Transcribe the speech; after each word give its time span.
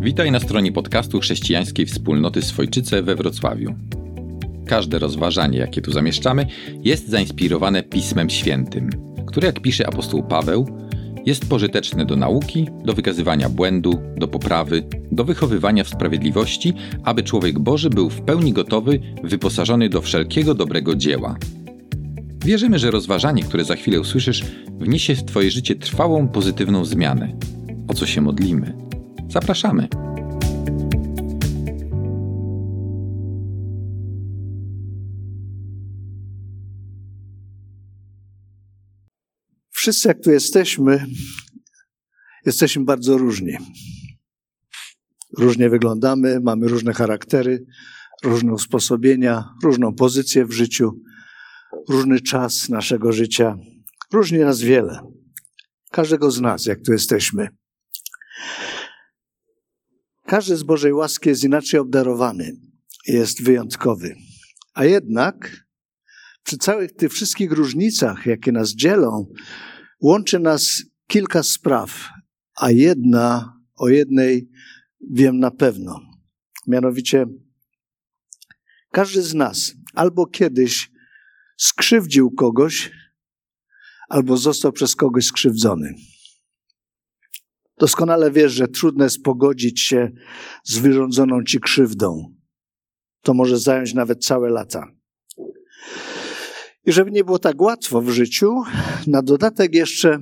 Witaj 0.00 0.30
na 0.30 0.40
stronie 0.40 0.72
podcastu 0.72 1.20
chrześcijańskiej 1.20 1.86
wspólnoty 1.86 2.42
Swojczyce 2.42 3.02
we 3.02 3.16
Wrocławiu. 3.16 3.74
Każde 4.66 4.98
rozważanie, 4.98 5.58
jakie 5.58 5.82
tu 5.82 5.92
zamieszczamy, 5.92 6.46
jest 6.84 7.08
zainspirowane 7.08 7.82
Pismem 7.82 8.30
Świętym, 8.30 8.90
które, 9.26 9.46
jak 9.46 9.60
pisze 9.60 9.86
apostoł 9.86 10.22
Paweł, 10.22 10.66
jest 11.26 11.48
pożyteczne 11.48 12.06
do 12.06 12.16
nauki, 12.16 12.68
do 12.84 12.92
wykazywania 12.92 13.48
błędu, 13.48 13.98
do 14.16 14.28
poprawy, 14.28 14.82
do 15.12 15.24
wychowywania 15.24 15.84
w 15.84 15.88
sprawiedliwości, 15.88 16.74
aby 17.04 17.22
człowiek 17.22 17.58
Boży 17.58 17.90
był 17.90 18.10
w 18.10 18.20
pełni 18.20 18.52
gotowy, 18.52 19.00
wyposażony 19.24 19.88
do 19.88 20.02
wszelkiego 20.02 20.54
dobrego 20.54 20.94
dzieła. 20.94 21.36
Wierzymy, 22.44 22.78
że 22.78 22.90
rozważanie, 22.90 23.42
które 23.42 23.64
za 23.64 23.76
chwilę 23.76 24.00
usłyszysz, 24.00 24.44
wniesie 24.78 25.14
w 25.14 25.24
Twoje 25.24 25.50
życie 25.50 25.74
trwałą, 25.74 26.28
pozytywną 26.28 26.84
zmianę. 26.84 27.32
O 27.88 27.94
co 27.94 28.06
się 28.06 28.20
modlimy? 28.20 28.91
Zapraszamy. 29.32 29.88
Wszyscy, 39.70 40.08
jak 40.08 40.22
tu 40.24 40.30
jesteśmy, 40.30 41.06
jesteśmy 42.46 42.84
bardzo 42.84 43.18
różni. 43.18 43.52
Różnie 45.38 45.70
wyglądamy, 45.70 46.40
mamy 46.40 46.68
różne 46.68 46.92
charaktery, 46.92 47.64
różne 48.24 48.52
usposobienia, 48.52 49.44
różną 49.64 49.94
pozycję 49.94 50.44
w 50.46 50.52
życiu, 50.52 51.00
różny 51.88 52.20
czas 52.20 52.68
naszego 52.68 53.12
życia. 53.12 53.56
Różni 54.12 54.38
nas 54.38 54.60
wiele. 54.60 55.00
Każdego 55.90 56.30
z 56.30 56.40
nas, 56.40 56.66
jak 56.66 56.78
tu 56.84 56.92
jesteśmy. 56.92 57.48
Każdy 60.26 60.56
z 60.56 60.62
Bożej 60.62 60.92
łaski 60.92 61.28
jest 61.28 61.44
inaczej 61.44 61.80
obdarowany, 61.80 62.56
jest 63.06 63.42
wyjątkowy. 63.42 64.16
A 64.74 64.84
jednak 64.84 65.66
przy 66.42 66.58
całych 66.58 66.92
tych 66.92 67.12
wszystkich 67.12 67.52
różnicach, 67.52 68.26
jakie 68.26 68.52
nas 68.52 68.70
dzielą, 68.70 69.32
łączy 70.00 70.38
nas 70.38 70.82
kilka 71.06 71.42
spraw, 71.42 72.08
a 72.56 72.70
jedna, 72.70 73.56
o 73.76 73.88
jednej 73.88 74.48
wiem 75.10 75.38
na 75.38 75.50
pewno. 75.50 76.00
Mianowicie, 76.66 77.26
każdy 78.92 79.22
z 79.22 79.34
nas 79.34 79.74
albo 79.94 80.26
kiedyś 80.26 80.90
skrzywdził 81.56 82.30
kogoś, 82.30 82.90
albo 84.08 84.36
został 84.36 84.72
przez 84.72 84.96
kogoś 84.96 85.26
skrzywdzony. 85.26 85.94
Doskonale 87.82 88.30
wiesz, 88.30 88.52
że 88.52 88.68
trudno 88.68 89.04
jest 89.04 89.22
pogodzić 89.22 89.80
się 89.80 90.10
z 90.64 90.78
wyrządzoną 90.78 91.44
ci 91.44 91.60
krzywdą. 91.60 92.34
To 93.22 93.34
może 93.34 93.58
zająć 93.58 93.94
nawet 93.94 94.24
całe 94.24 94.50
lata. 94.50 94.92
I 96.86 96.92
żeby 96.92 97.10
nie 97.10 97.24
było 97.24 97.38
tak 97.38 97.60
łatwo 97.60 98.02
w 98.02 98.10
życiu, 98.10 98.62
na 99.06 99.22
dodatek 99.22 99.74
jeszcze 99.74 100.18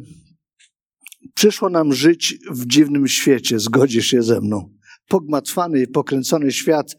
przyszło 1.35 1.71
nam 1.71 1.93
żyć 1.93 2.39
w 2.51 2.67
dziwnym 2.67 3.09
świecie, 3.09 3.59
zgodzisz 3.59 4.07
się 4.07 4.23
ze 4.23 4.41
mną. 4.41 4.75
Pogmatwany 5.09 5.83
i 5.83 5.89
pokręcony 5.89 6.53
świat 6.53 6.97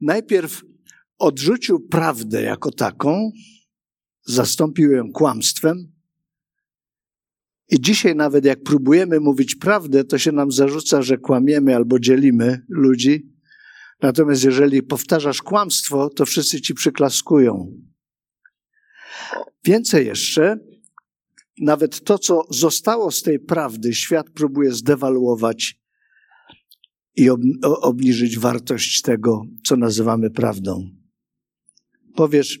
najpierw 0.00 0.62
odrzucił 1.18 1.80
prawdę 1.80 2.42
jako 2.42 2.72
taką, 2.72 3.30
zastąpił 4.26 4.92
ją 4.92 5.12
kłamstwem, 5.12 5.93
i 7.74 7.80
dzisiaj 7.80 8.16
nawet 8.16 8.44
jak 8.44 8.62
próbujemy 8.62 9.20
mówić 9.20 9.54
prawdę, 9.54 10.04
to 10.04 10.18
się 10.18 10.32
nam 10.32 10.52
zarzuca, 10.52 11.02
że 11.02 11.18
kłamiemy 11.18 11.76
albo 11.76 11.98
dzielimy 11.98 12.62
ludzi. 12.68 13.32
Natomiast 14.02 14.44
jeżeli 14.44 14.82
powtarzasz 14.82 15.42
kłamstwo, 15.42 16.10
to 16.10 16.26
wszyscy 16.26 16.60
ci 16.60 16.74
przyklaskują. 16.74 17.82
Więcej 19.64 20.06
jeszcze, 20.06 20.58
nawet 21.60 22.04
to, 22.04 22.18
co 22.18 22.42
zostało 22.50 23.10
z 23.10 23.22
tej 23.22 23.40
prawdy, 23.40 23.94
świat 23.94 24.30
próbuje 24.30 24.72
zdewaluować 24.72 25.80
i 27.16 27.30
obniżyć 27.62 28.38
wartość 28.38 29.02
tego, 29.02 29.42
co 29.66 29.76
nazywamy 29.76 30.30
prawdą. 30.30 30.90
Powiesz, 32.16 32.60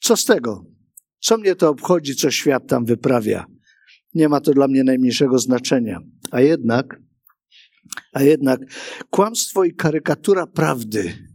co 0.00 0.16
z 0.16 0.24
tego? 0.24 0.64
Co 1.20 1.38
mnie 1.38 1.54
to 1.54 1.68
obchodzi, 1.68 2.14
co 2.14 2.30
świat 2.30 2.66
tam 2.66 2.84
wyprawia? 2.84 3.57
Nie 4.14 4.28
ma 4.28 4.40
to 4.40 4.52
dla 4.52 4.68
mnie 4.68 4.84
najmniejszego 4.84 5.38
znaczenia. 5.38 6.00
A 6.30 6.40
jednak, 6.40 7.00
a 8.12 8.22
jednak 8.22 8.60
kłamstwo 9.10 9.64
i 9.64 9.74
karykatura 9.74 10.46
prawdy 10.46 11.28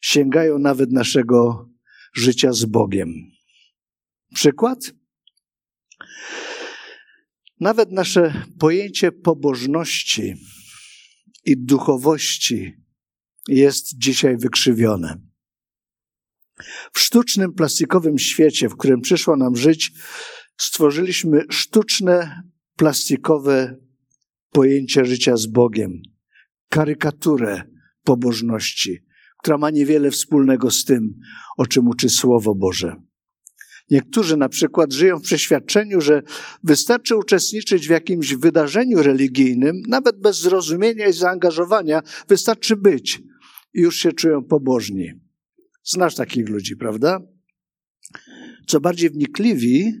sięgają 0.00 0.58
nawet 0.58 0.92
naszego 0.92 1.68
życia 2.14 2.52
z 2.52 2.64
Bogiem. 2.64 3.14
Przykład? 4.34 4.78
Nawet 7.60 7.92
nasze 7.92 8.44
pojęcie 8.58 9.12
pobożności 9.12 10.34
i 11.44 11.56
duchowości 11.56 12.76
jest 13.48 13.98
dzisiaj 13.98 14.36
wykrzywione. 14.36 15.20
W 16.92 17.00
sztucznym, 17.00 17.52
plastikowym 17.52 18.18
świecie, 18.18 18.68
w 18.68 18.76
którym 18.76 19.00
przyszło 19.00 19.36
nam 19.36 19.56
żyć, 19.56 19.92
stworzyliśmy 20.56 21.42
sztuczne, 21.50 22.42
plastikowe 22.76 23.76
pojęcie 24.50 25.04
życia 25.04 25.36
z 25.36 25.46
Bogiem, 25.46 26.02
karykaturę 26.68 27.62
pobożności, 28.04 29.04
która 29.38 29.58
ma 29.58 29.70
niewiele 29.70 30.10
wspólnego 30.10 30.70
z 30.70 30.84
tym, 30.84 31.14
o 31.56 31.66
czym 31.66 31.88
uczy 31.88 32.08
Słowo 32.08 32.54
Boże. 32.54 32.96
Niektórzy 33.90 34.36
na 34.36 34.48
przykład 34.48 34.92
żyją 34.92 35.18
w 35.18 35.22
przeświadczeniu, 35.22 36.00
że 36.00 36.22
wystarczy 36.62 37.16
uczestniczyć 37.16 37.86
w 37.86 37.90
jakimś 37.90 38.34
wydarzeniu 38.34 39.02
religijnym, 39.02 39.82
nawet 39.88 40.20
bez 40.20 40.40
zrozumienia 40.40 41.08
i 41.08 41.12
zaangażowania, 41.12 42.02
wystarczy 42.28 42.76
być 42.76 43.22
i 43.74 43.80
już 43.80 43.96
się 43.96 44.12
czują 44.12 44.44
pobożni. 44.44 45.12
Znasz 45.84 46.14
takich 46.14 46.48
ludzi, 46.48 46.76
prawda? 46.76 47.20
Co 48.66 48.80
bardziej 48.80 49.10
wnikliwi, 49.10 49.92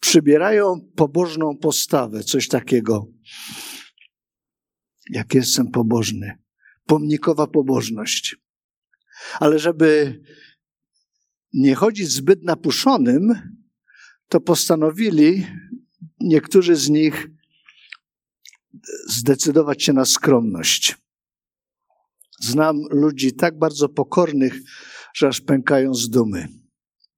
przybierają 0.00 0.80
pobożną 0.96 1.56
postawę, 1.56 2.24
coś 2.24 2.48
takiego. 2.48 3.06
Jak 5.10 5.34
jestem 5.34 5.70
pobożny. 5.70 6.38
Pomnikowa 6.86 7.46
pobożność. 7.46 8.36
Ale 9.40 9.58
żeby 9.58 10.20
nie 11.52 11.74
chodzić 11.74 12.08
zbyt 12.08 12.42
napuszonym, 12.42 13.34
to 14.28 14.40
postanowili 14.40 15.46
niektórzy 16.20 16.76
z 16.76 16.88
nich 16.88 17.28
zdecydować 19.08 19.84
się 19.84 19.92
na 19.92 20.04
skromność. 20.04 20.96
Znam 22.40 22.76
ludzi 22.90 23.34
tak 23.34 23.58
bardzo 23.58 23.88
pokornych, 23.88 24.54
że 25.14 25.28
aż 25.28 25.40
pękają 25.40 25.94
z 25.94 26.10
dumy. 26.10 26.48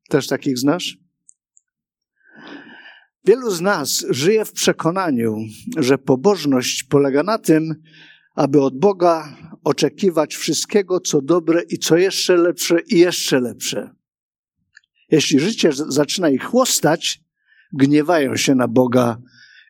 Też 0.09 0.27
takich 0.27 0.59
znasz? 0.59 1.08
Wielu 3.29 3.51
z 3.51 3.61
nas 3.61 4.07
żyje 4.11 4.45
w 4.45 4.53
przekonaniu, 4.53 5.37
że 5.77 5.99
pobożność 5.99 6.85
polega 6.85 7.23
na 7.23 7.39
tym, 7.39 7.75
aby 8.35 8.61
od 8.61 8.79
Boga 8.79 9.37
oczekiwać 9.65 10.37
wszystkiego, 10.37 11.01
co 11.01 11.23
dobre 11.23 11.63
i 11.63 11.79
co 11.79 11.97
jeszcze 11.97 12.37
lepsze 12.37 12.81
i 12.81 12.99
jeszcze 12.99 13.41
lepsze. 13.41 13.91
Jeśli 15.11 15.41
życie 15.41 15.71
zaczyna 15.73 16.29
ich 16.29 16.45
chłostać, 16.45 17.21
gniewają 17.73 18.37
się 18.37 18.55
na 18.55 18.69
Boga 18.69 19.19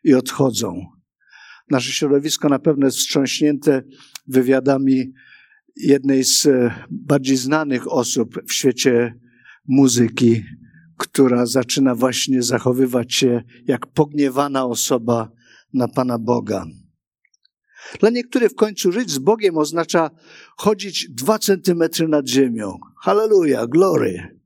i 0.03 0.13
odchodzą. 0.13 0.85
Nasze 1.69 1.91
środowisko 1.91 2.49
na 2.49 2.59
pewno 2.59 2.85
jest 2.85 2.97
wstrząśnięte 2.97 3.83
wywiadami 4.27 5.13
jednej 5.75 6.23
z 6.23 6.45
e, 6.45 6.73
bardziej 6.89 7.37
znanych 7.37 7.91
osób 7.91 8.35
w 8.47 8.53
świecie 8.53 9.19
muzyki, 9.67 10.43
która 10.99 11.45
zaczyna 11.45 11.95
właśnie 11.95 12.43
zachowywać 12.43 13.13
się 13.13 13.43
jak 13.65 13.87
pogniewana 13.87 14.65
osoba 14.65 15.31
na 15.73 15.87
Pana 15.87 16.19
Boga. 16.19 16.65
Dla 17.99 18.09
niektórych 18.09 18.51
w 18.51 18.55
końcu 18.55 18.91
żyć 18.91 19.11
z 19.11 19.19
Bogiem 19.19 19.57
oznacza 19.57 20.09
chodzić 20.57 21.07
dwa 21.09 21.39
centymetry 21.39 22.07
nad 22.07 22.27
ziemią. 22.27 22.79
Halleluja, 23.01 23.67
glory. 23.67 24.39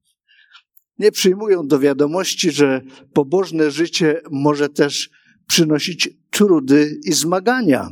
Nie 1.00 1.12
przyjmują 1.12 1.68
do 1.68 1.80
wiadomości, 1.80 2.52
że 2.52 2.82
pobożne 3.14 3.72
życie 3.72 4.22
może 4.32 4.70
też 4.70 5.10
przynosić 5.48 6.10
trudy 6.30 7.00
i 7.04 7.14
zmagania. 7.14 7.90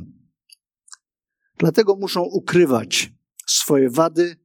Dlatego 1.57 1.95
muszą 1.95 2.21
ukrywać 2.21 3.11
swoje 3.47 3.89
wady, 3.89 4.35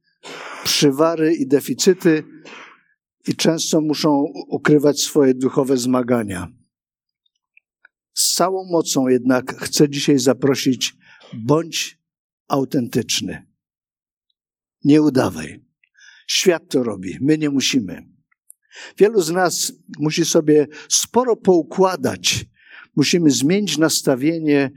przywary 0.63 1.35
i 1.35 1.47
deficyty 1.47 2.23
i 3.27 3.35
często 3.35 3.81
muszą 3.81 4.25
ukrywać 4.47 5.01
swoje 5.01 5.33
duchowe 5.33 5.77
zmagania. 5.77 6.47
Z 8.13 8.33
całą 8.33 8.71
mocą 8.71 9.07
jednak 9.07 9.55
chcę 9.55 9.89
dzisiaj 9.89 10.19
zaprosić, 10.19 10.97
bądź 11.33 11.99
autentyczny. 12.47 13.47
Nie 14.83 15.01
udawaj. 15.01 15.65
Świat 16.27 16.69
to 16.69 16.83
robi, 16.83 17.17
my 17.21 17.37
nie 17.37 17.49
musimy. 17.49 18.07
Wielu 18.97 19.21
z 19.21 19.31
nas 19.31 19.73
musi 19.99 20.25
sobie 20.25 20.67
sporo 20.89 21.35
poukładać. 21.35 22.45
Musimy 22.95 23.31
zmienić 23.31 23.77
nastawienie 23.77 24.71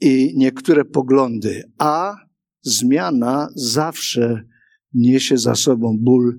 i 0.00 0.32
niektóre 0.36 0.84
poglądy, 0.84 1.72
a 1.78 2.16
zmiana 2.62 3.48
zawsze 3.54 4.42
niesie 4.94 5.38
za 5.38 5.54
sobą 5.54 5.98
ból 5.98 6.38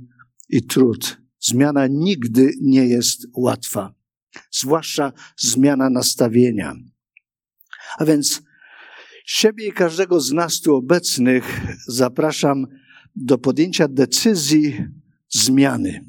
i 0.50 0.63
trud. 0.63 1.26
Zmiana 1.47 1.88
nigdy 1.88 2.53
nie 2.61 2.88
jest 2.88 3.27
łatwa, 3.33 3.94
zwłaszcza 4.51 5.13
zmiana 5.38 5.89
nastawienia. 5.89 6.75
A 7.97 8.05
więc 8.05 8.41
siebie 9.25 9.67
i 9.67 9.73
każdego 9.73 10.21
z 10.21 10.31
nas 10.31 10.61
tu 10.61 10.75
obecnych 10.75 11.61
zapraszam 11.88 12.67
do 13.15 13.38
podjęcia 13.38 13.88
decyzji 13.88 14.85
zmiany. 15.29 16.05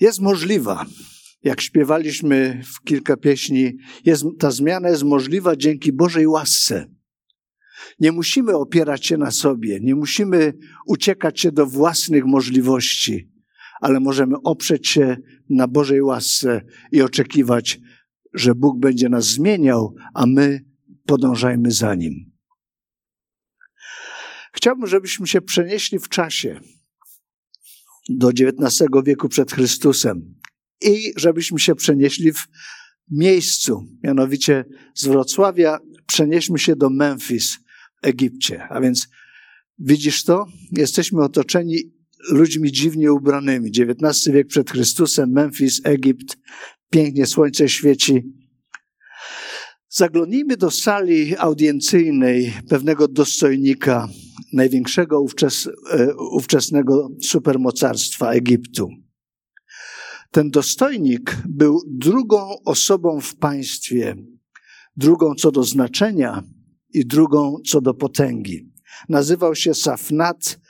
Jest 0.00 0.20
możliwa. 0.20 0.86
Jak 1.42 1.60
śpiewaliśmy 1.60 2.62
w 2.64 2.84
kilka 2.84 3.16
pieśni, 3.16 3.76
jest, 4.04 4.24
ta 4.38 4.50
zmiana 4.50 4.88
jest 4.88 5.02
możliwa 5.02 5.56
dzięki 5.56 5.92
Bożej 5.92 6.26
łasce. 6.26 6.99
Nie 8.00 8.12
musimy 8.12 8.56
opierać 8.56 9.06
się 9.06 9.16
na 9.16 9.30
sobie, 9.30 9.80
nie 9.80 9.94
musimy 9.94 10.52
uciekać 10.86 11.40
się 11.40 11.52
do 11.52 11.66
własnych 11.66 12.24
możliwości, 12.24 13.32
ale 13.80 14.00
możemy 14.00 14.36
oprzeć 14.44 14.88
się 14.88 15.16
na 15.50 15.68
Bożej 15.68 16.02
łasce 16.02 16.62
i 16.92 17.02
oczekiwać, 17.02 17.80
że 18.34 18.54
Bóg 18.54 18.80
będzie 18.80 19.08
nas 19.08 19.24
zmieniał, 19.24 19.94
a 20.14 20.26
my 20.26 20.64
podążajmy 21.06 21.70
za 21.70 21.94
Nim. 21.94 22.14
Chciałbym, 24.52 24.86
żebyśmy 24.86 25.26
się 25.26 25.40
przenieśli 25.40 25.98
w 25.98 26.08
czasie 26.08 26.60
do 28.08 28.28
XIX 28.28 28.90
wieku 29.04 29.28
przed 29.28 29.52
Chrystusem 29.52 30.34
i 30.82 31.12
żebyśmy 31.16 31.58
się 31.58 31.74
przenieśli 31.74 32.32
w 32.32 32.48
miejscu, 33.10 33.86
mianowicie 34.04 34.64
z 34.94 35.06
Wrocławia 35.06 35.78
przenieśmy 36.06 36.58
się 36.58 36.76
do 36.76 36.90
Memphis 36.90 37.58
Egipcie. 38.02 38.62
A 38.68 38.80
więc 38.80 39.08
widzisz 39.78 40.24
to? 40.24 40.46
Jesteśmy 40.72 41.22
otoczeni 41.22 41.76
ludźmi 42.30 42.72
dziwnie 42.72 43.12
ubranymi. 43.12 43.70
XIX 43.70 44.34
wiek 44.34 44.46
przed 44.46 44.70
Chrystusem, 44.70 45.30
Memphis, 45.30 45.80
Egipt, 45.84 46.38
pięknie 46.90 47.26
słońce 47.26 47.68
świeci. 47.68 48.22
Zaglądnijmy 49.88 50.56
do 50.56 50.70
sali 50.70 51.36
audiencyjnej 51.36 52.52
pewnego 52.68 53.08
dostojnika 53.08 54.08
największego 54.52 55.20
ówczes, 55.20 55.68
e, 55.90 56.14
ówczesnego 56.14 57.08
supermocarstwa 57.22 58.32
Egiptu. 58.32 58.88
Ten 60.30 60.50
dostojnik 60.50 61.36
był 61.48 61.82
drugą 61.86 62.62
osobą 62.64 63.20
w 63.20 63.36
państwie, 63.36 64.16
drugą 64.96 65.34
co 65.34 65.52
do 65.52 65.64
znaczenia 65.64 66.42
i 66.92 67.06
drugą 67.06 67.56
co 67.66 67.80
do 67.80 67.94
potęgi. 67.94 68.72
Nazywał 69.08 69.54
się 69.54 69.74
Safnat 69.74 70.60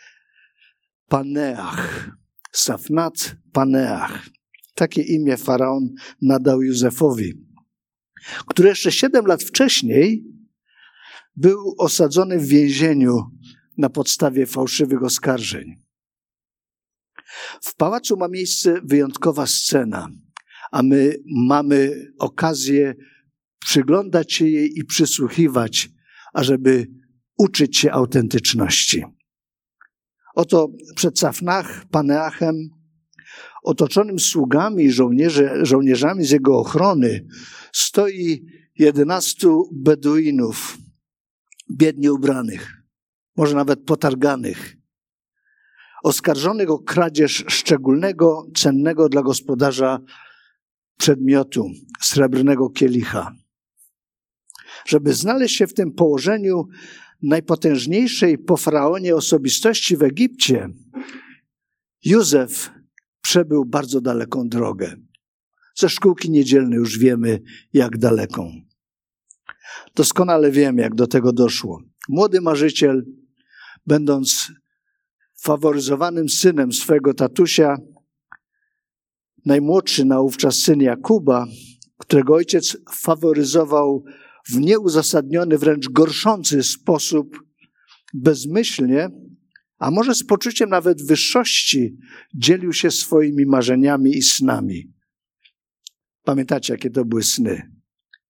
Paneach. 1.09 2.11
Safnat 2.53 3.37
Paneach. 3.53 4.29
Takie 4.75 5.03
imię 5.03 5.37
faraon 5.37 5.89
nadał 6.23 6.63
Józefowi, 6.63 7.47
który 8.47 8.69
jeszcze 8.69 8.93
siedem 8.93 9.27
lat 9.27 9.43
wcześniej 9.43 10.25
był 11.37 11.75
osadzony 11.79 12.39
w 12.39 12.47
więzieniu 12.47 13.21
na 13.79 13.91
podstawie 13.91 14.47
fałszywych 14.47 15.03
oskarżeń. 15.03 15.83
W 17.63 17.77
pałacu 17.77 18.17
ma 18.17 18.29
miejsce 18.29 18.81
wyjątkowa 18.85 19.47
scena, 19.47 20.09
a 20.73 20.83
my 20.83 21.15
mamy 21.49 22.13
okazję 22.19 22.95
przyglądać 23.59 24.33
się 24.33 24.49
jej 24.49 24.79
i 24.79 24.85
przysłuchiwać, 24.85 25.89
ażeby 26.33 26.87
uczyć 27.39 27.79
się 27.79 27.93
autentyczności. 27.93 29.05
Oto 30.35 30.69
przed 30.97 31.19
Safnach, 31.19 31.85
Paneachem, 31.91 32.69
otoczonym 33.63 34.19
sługami 34.19 34.85
i 34.85 34.93
żołnierzami 35.63 36.25
z 36.25 36.31
jego 36.31 36.59
ochrony, 36.59 37.27
stoi 37.73 38.47
jedenastu 38.79 39.69
Beduinów, 39.73 40.79
biednie 41.71 42.13
ubranych 42.13 42.81
może 43.41 43.57
nawet 43.57 43.85
potarganych, 43.85 44.77
oskarżonych 46.03 46.71
o 46.71 46.79
kradzież 46.79 47.45
szczególnego, 47.49 48.47
cennego 48.57 49.09
dla 49.09 49.23
gospodarza 49.23 50.01
przedmiotu, 50.97 51.71
srebrnego 52.01 52.71
kielicha. 52.71 53.35
Żeby 54.87 55.13
znaleźć 55.13 55.57
się 55.57 55.67
w 55.67 55.75
tym 55.75 55.93
położeniu 55.93 56.69
najpotężniejszej 57.23 58.39
po 58.39 58.57
faraonie 58.57 59.17
osobistości 59.17 59.97
w 59.97 60.03
Egipcie, 60.03 60.69
Józef 62.05 62.71
przebył 63.21 63.65
bardzo 63.65 64.01
daleką 64.01 64.49
drogę. 64.49 64.97
Ze 65.75 65.89
szkółki 65.89 66.31
niedzielnej 66.31 66.79
już 66.79 66.99
wiemy, 66.99 67.41
jak 67.73 67.99
daleką. 67.99 68.53
Doskonale 69.95 70.51
wiemy, 70.51 70.83
jak 70.83 70.95
do 70.95 71.07
tego 71.07 71.33
doszło. 71.33 71.83
Młody 72.09 72.41
marzyciel 72.41 73.07
będąc 73.87 74.53
faworyzowanym 75.41 76.29
synem 76.29 76.73
swego 76.73 77.15
tatusia, 77.15 77.77
najmłodszy 79.47 80.05
naówczas 80.05 80.57
syn 80.57 80.81
Jakuba, 80.81 81.47
którego 81.99 82.35
ojciec 82.35 82.77
faworyzował 82.93 84.05
w 84.53 84.61
nieuzasadniony, 84.61 85.59
wręcz 85.59 85.89
gorszący 85.89 86.63
sposób, 86.63 87.41
bezmyślnie, 88.15 89.09
a 89.79 89.91
może 89.91 90.15
z 90.15 90.25
poczuciem 90.25 90.71
nawet 90.71 91.07
wyższości, 91.07 91.97
dzielił 92.35 92.73
się 92.73 92.91
swoimi 92.91 93.47
marzeniami 93.47 94.17
i 94.17 94.23
snami. 94.23 94.93
Pamiętacie, 96.25 96.73
jakie 96.73 96.91
to 96.91 97.05
były 97.05 97.23
sny? 97.23 97.73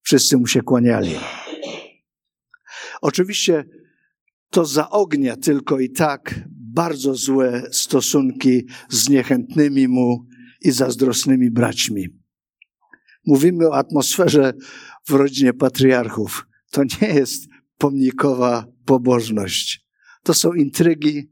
Wszyscy 0.03 0.37
mu 0.37 0.47
się 0.47 0.63
kłaniali. 0.63 1.15
Oczywiście 3.01 3.65
to 4.51 4.65
zaognia 4.65 5.37
tylko 5.37 5.81
i 5.81 5.91
tak 5.91 6.45
bardzo 6.51 7.15
złe 7.15 7.63
stosunki 7.73 8.67
z 8.89 9.09
niechętnymi 9.09 9.89
mu 9.89 10.27
i 10.61 10.71
zazdrosnymi 10.71 11.51
braćmi. 11.51 12.09
Mówimy 13.27 13.69
o 13.69 13.75
atmosferze 13.75 14.53
w 15.09 15.11
rodzinie 15.11 15.53
patriarchów. 15.53 16.47
To 16.71 16.83
nie 16.85 17.09
jest 17.09 17.49
pomnikowa 17.79 18.67
pobożność. 18.85 19.87
To 20.23 20.35
są 20.35 20.53
intrygi, 20.53 21.31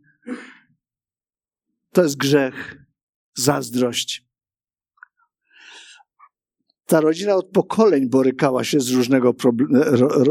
to 1.93 2.03
jest 2.03 2.17
grzech, 2.17 2.77
zazdrość, 3.37 4.29
ta 6.89 7.01
rodzina 7.01 7.35
od 7.35 7.51
pokoleń 7.51 8.09
borykała 8.09 8.65
się 8.65 8.81
z 8.81 8.91
różnego 8.91 9.35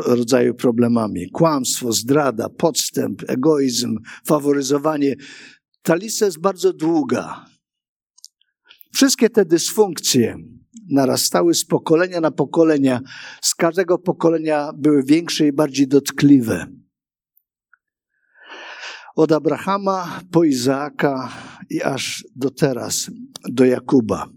rodzaju 0.06 0.54
problemami. 0.54 1.30
Kłamstwo, 1.30 1.94
zdrada, 1.94 2.50
podstęp, 2.50 3.24
egoizm, 3.28 3.98
faworyzowanie. 4.26 5.16
Ta 5.82 5.96
lista 5.96 6.26
jest 6.26 6.40
bardzo 6.40 6.74
długa. 6.74 7.46
Wszystkie 8.94 9.30
te 9.30 9.46
dysfunkcje 9.46 10.38
narastały 10.90 11.54
z 11.54 11.66
pokolenia 11.66 12.22
na 12.22 12.32
pokolenia. 12.32 13.02
Z 13.42 13.56
każdego 13.56 13.98
pokolenia 13.98 14.74
były 14.74 15.04
większe 15.04 15.48
i 15.48 15.52
bardziej 15.52 15.88
dotkliwe. 15.88 16.68
Od 19.16 19.32
Abrahama 19.32 20.22
po 20.32 20.44
Izaaka 20.44 21.32
i 21.70 21.82
aż 21.82 22.26
do 22.36 22.50
teraz, 22.50 23.12
do 23.50 23.66
Jakuba. 23.66 24.30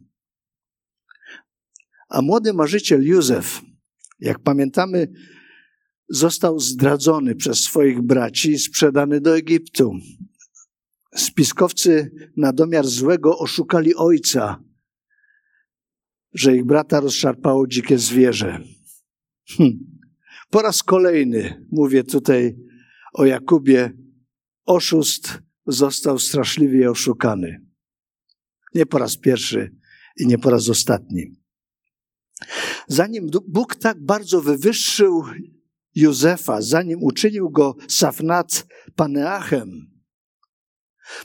A 2.08 2.22
młody 2.22 2.52
marzyciel 2.52 3.06
Józef, 3.06 3.60
jak 4.20 4.38
pamiętamy, 4.38 5.08
został 6.08 6.60
zdradzony 6.60 7.34
przez 7.34 7.58
swoich 7.58 8.02
braci 8.02 8.58
sprzedany 8.58 9.20
do 9.20 9.36
Egiptu. 9.36 9.92
Spiskowcy 11.16 12.10
na 12.36 12.52
domiar 12.52 12.86
złego 12.86 13.38
oszukali 13.38 13.94
ojca, 13.94 14.62
że 16.34 16.56
ich 16.56 16.64
brata 16.64 17.00
rozszarpało 17.00 17.66
dzikie 17.66 17.98
zwierzę. 17.98 18.60
Hm. 19.56 19.78
Po 20.50 20.62
raz 20.62 20.82
kolejny 20.82 21.66
mówię 21.72 22.04
tutaj 22.04 22.56
o 23.12 23.24
Jakubie. 23.24 23.92
Oszust 24.66 25.38
został 25.66 26.18
straszliwie 26.18 26.90
oszukany. 26.90 27.66
Nie 28.74 28.86
po 28.86 28.98
raz 28.98 29.16
pierwszy 29.16 29.76
i 30.16 30.26
nie 30.26 30.38
po 30.38 30.50
raz 30.50 30.68
ostatni. 30.68 31.40
Zanim 32.88 33.30
Bóg 33.48 33.74
tak 33.74 34.04
bardzo 34.04 34.40
wywyższył 34.42 35.24
Józefa, 35.94 36.62
zanim 36.62 37.02
uczynił 37.02 37.50
go 37.50 37.76
Safnat 37.88 38.66
Paneachem. 38.96 39.90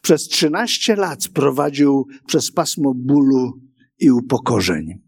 Przez 0.02 0.28
13 0.28 0.96
lat 0.96 1.28
prowadził 1.34 2.08
przez 2.28 2.52
pasmo 2.52 2.94
bólu 2.96 3.62
i 4.00 4.12
upokorzeń. 4.12 5.02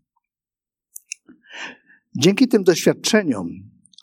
Dzięki 2.20 2.48
tym 2.48 2.64
doświadczeniom 2.64 3.50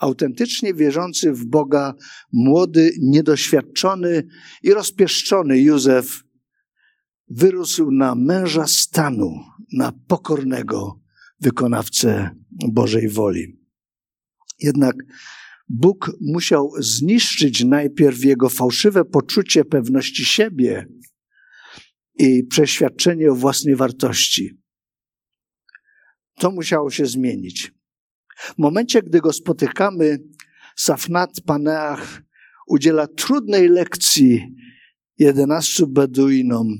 autentycznie 0.00 0.74
wierzący 0.74 1.32
w 1.32 1.46
Boga, 1.46 1.94
młody, 2.32 2.90
niedoświadczony 3.00 4.26
i 4.62 4.70
rozpieszczony 4.70 5.60
Józef 5.60 6.24
wyrósł 7.28 7.90
na 7.90 8.14
męża 8.14 8.66
stanu, 8.66 9.40
na 9.72 9.92
pokornego 10.08 11.00
wykonawcę 11.40 12.30
Bożej 12.72 13.08
woli. 13.08 13.60
Jednak 14.58 14.96
Bóg 15.68 16.12
musiał 16.20 16.70
zniszczyć 16.78 17.64
najpierw 17.64 18.24
jego 18.24 18.48
fałszywe 18.48 19.04
poczucie 19.04 19.64
pewności 19.64 20.24
siebie 20.24 20.86
i 22.18 22.44
przeświadczenie 22.44 23.30
o 23.32 23.34
własnej 23.34 23.76
wartości. 23.76 24.63
To 26.38 26.50
musiało 26.50 26.90
się 26.90 27.06
zmienić. 27.06 27.72
W 28.38 28.58
momencie, 28.58 29.02
gdy 29.02 29.20
go 29.20 29.32
spotykamy, 29.32 30.18
Safnat 30.76 31.30
Paneach 31.46 32.22
udziela 32.66 33.06
trudnej 33.06 33.68
lekcji 33.68 34.54
jedenastu 35.18 35.86
Beduinom, 35.86 36.78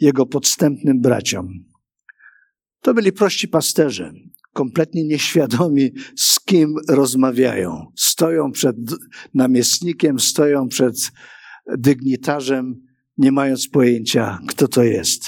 jego 0.00 0.26
podstępnym 0.26 1.00
braciom. 1.00 1.48
To 2.80 2.94
byli 2.94 3.12
prości 3.12 3.48
pasterze, 3.48 4.12
kompletnie 4.52 5.04
nieświadomi, 5.04 5.92
z 6.16 6.40
kim 6.40 6.74
rozmawiają. 6.88 7.86
Stoją 7.96 8.52
przed 8.52 8.76
namiestnikiem, 9.34 10.20
stoją 10.20 10.68
przed 10.68 11.10
dygnitarzem, 11.78 12.86
nie 13.18 13.32
mając 13.32 13.68
pojęcia, 13.68 14.38
kto 14.48 14.68
to 14.68 14.82
jest. 14.82 15.22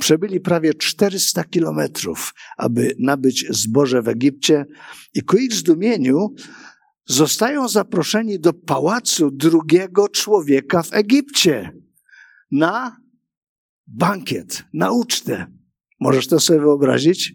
Przebyli 0.00 0.40
prawie 0.40 0.74
400 0.74 1.44
kilometrów, 1.44 2.34
aby 2.56 2.94
nabyć 2.98 3.46
zboże 3.50 4.02
w 4.02 4.08
Egipcie 4.08 4.66
i 5.14 5.22
ku 5.22 5.36
ich 5.36 5.54
zdumieniu 5.54 6.34
zostają 7.06 7.68
zaproszeni 7.68 8.40
do 8.40 8.52
pałacu 8.52 9.30
drugiego 9.30 10.08
człowieka 10.08 10.82
w 10.82 10.92
Egipcie 10.92 11.72
na 12.50 12.96
bankiet, 13.86 14.64
na 14.72 14.90
ucztę. 14.90 15.46
Możesz 16.00 16.26
to 16.26 16.40
sobie 16.40 16.60
wyobrazić? 16.60 17.34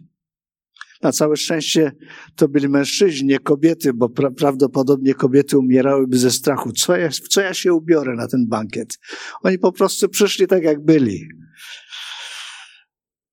Na 1.02 1.12
całe 1.12 1.38
szczęście 1.38 1.92
to 2.36 2.48
byli 2.48 2.70
mężczyźni, 2.70 3.28
nie 3.28 3.40
kobiety, 3.40 3.94
bo 3.94 4.10
pra 4.10 4.32
prawdopodobnie 4.32 5.14
kobiety 5.14 5.58
umierałyby 5.58 6.18
ze 6.18 6.32
strachu. 6.32 6.72
Co 6.72 6.98
ja, 6.98 7.10
w 7.10 7.28
co 7.28 7.42
ja 7.42 7.54
się 7.54 7.74
ubiorę 7.74 8.16
na 8.16 8.28
ten 8.28 8.48
bankiet? 8.48 9.00
Oni 9.44 9.60
po 9.60 9.72
prostu 9.72 10.10
przyszli 10.10 10.48
tak, 10.48 10.64
jak 10.64 10.86
byli. 10.86 11.28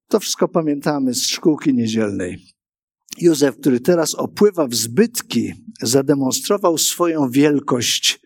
To 0.09 0.21
wszystko 0.21 0.49
pamiętamy 0.49 1.15
z 1.15 1.27
szkółki 1.27 1.75
niedzielnej. 1.75 2.47
Józef, 3.21 3.57
który 3.57 3.81
teraz 3.81 4.15
opływa 4.15 4.67
w 4.67 4.75
zbytki, 4.75 5.53
zademonstrował 5.83 6.79
swoją 6.79 7.31
wielkość, 7.31 8.21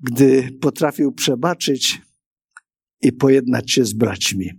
gdy 0.00 0.58
potrafił 0.60 1.12
przebaczyć 1.12 2.02
i 3.00 3.12
pojednać 3.12 3.72
się 3.72 3.84
z 3.84 3.92
braćmi. 3.92 4.50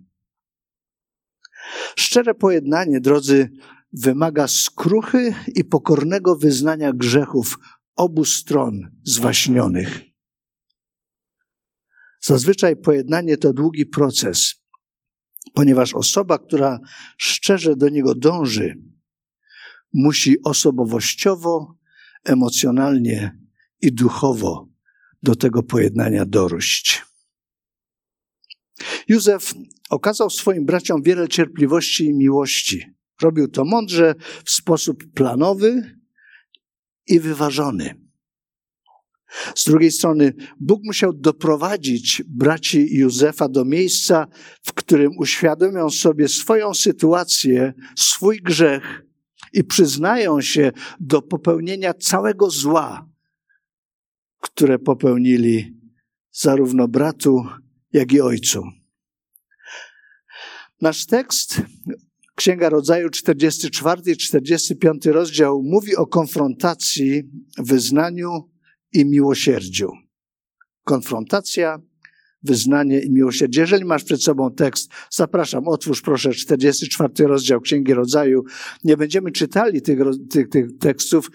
Szczere 1.96 2.34
pojednanie, 2.34 3.00
drodzy, 3.00 3.50
wymaga 3.94 4.48
skruchy 4.48 5.34
i 5.56 5.64
pokornego 5.64 6.36
wyznania 6.36 6.94
grzechów 6.94 7.58
obu 7.96 8.26
stron 8.26 8.92
zwaśnionych. 9.04 10.02
Zazwyczaj 12.22 12.76
pojednanie 12.76 13.38
to 13.38 13.54
długi 13.54 13.86
proces 13.86 14.65
ponieważ 15.54 15.94
osoba, 15.94 16.38
która 16.38 16.80
szczerze 17.18 17.76
do 17.76 17.90
niego 17.90 18.16
dąży, 18.16 18.76
musi 19.94 20.44
osobowościowo, 20.44 21.78
emocjonalnie 22.24 23.38
i 23.82 23.94
duchowo 23.94 24.70
do 25.24 25.36
tego 25.36 25.64
pojednania 25.64 26.26
dorość. 26.26 27.06
Józef 29.08 29.54
okazał 29.90 30.30
swoim 30.30 30.66
braciom 30.66 31.02
wiele 31.02 31.28
cierpliwości 31.28 32.06
i 32.06 32.14
miłości. 32.14 32.86
Robił 33.22 33.48
to 33.48 33.66
mądrze, 33.66 34.16
w 34.46 34.52
sposób 34.52 35.04
planowy 35.14 35.98
i 37.08 37.20
wyważony. 37.20 38.05
Z 39.56 39.66
drugiej 39.66 39.92
strony, 39.92 40.34
Bóg 40.60 40.82
musiał 40.84 41.14
doprowadzić 41.14 42.24
braci 42.28 42.98
Józefa 42.98 43.50
do 43.50 43.66
miejsca, 43.66 44.28
w 44.64 44.74
którym 44.74 45.12
uświadomią 45.18 45.90
sobie 45.90 46.28
swoją 46.28 46.74
sytuację, 46.74 47.74
swój 47.96 48.42
grzech 48.42 49.06
i 49.54 49.64
przyznają 49.64 50.42
się 50.42 50.72
do 51.00 51.22
popełnienia 51.22 51.94
całego 51.94 52.50
zła, 52.50 53.10
które 54.42 54.80
popełnili 54.80 55.78
zarówno 56.32 56.88
bratu, 56.88 57.46
jak 57.94 58.14
i 58.14 58.22
ojcu. 58.22 58.64
Nasz 60.82 61.06
tekst, 61.06 61.62
Księga 62.36 62.70
Rodzaju 62.70 63.10
44 63.10 64.02
i 64.12 64.18
45 64.18 65.06
rozdział, 65.06 65.64
mówi 65.64 65.96
o 65.96 66.08
konfrontacji, 66.08 67.24
wyznaniu 67.58 68.55
i 68.96 69.06
miłosierdziu. 69.06 69.92
Konfrontacja, 70.84 71.80
wyznanie 72.44 73.00
i 73.02 73.12
miłosierdzie. 73.12 73.62
Jeżeli 73.62 73.86
masz 73.86 74.04
przed 74.04 74.24
sobą 74.24 74.54
tekst, 74.54 74.92
zapraszam, 75.12 75.68
otwórz 75.68 76.02
proszę 76.02 76.32
44 76.32 77.28
rozdział 77.28 77.62
Księgi 77.62 77.94
Rodzaju. 77.94 78.44
Nie 78.84 78.98
będziemy 78.98 79.32
czytali 79.32 79.82
tych, 79.82 80.00
tych, 80.30 80.50
tych 80.50 80.78
tekstów, 80.78 81.32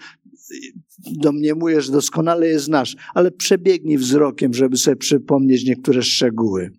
domniemuję, 1.11 1.81
że 1.81 1.91
doskonale 1.91 2.47
je 2.47 2.59
znasz, 2.59 2.95
ale 3.13 3.31
przebiegnij 3.31 3.97
wzrokiem, 3.97 4.53
żeby 4.53 4.77
sobie 4.77 4.95
przypomnieć 4.95 5.65
niektóre 5.65 6.03
szczegóły. 6.03 6.71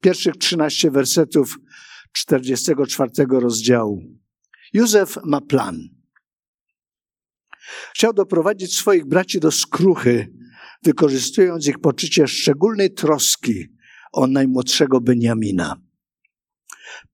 Pierwszych 0.00 0.36
13 0.36 0.90
wersetów 0.90 1.58
44 2.12 3.10
rozdziału. 3.30 4.02
Józef 4.72 5.18
ma 5.24 5.40
plan. 5.40 5.95
Chciał 7.96 8.12
doprowadzić 8.12 8.76
swoich 8.76 9.06
braci 9.06 9.40
do 9.40 9.50
skruchy, 9.50 10.32
wykorzystując 10.82 11.66
ich 11.68 11.78
poczucie 11.78 12.26
szczególnej 12.28 12.94
troski 12.94 13.66
o 14.12 14.26
najmłodszego 14.26 15.00
Beniamina. 15.00 15.80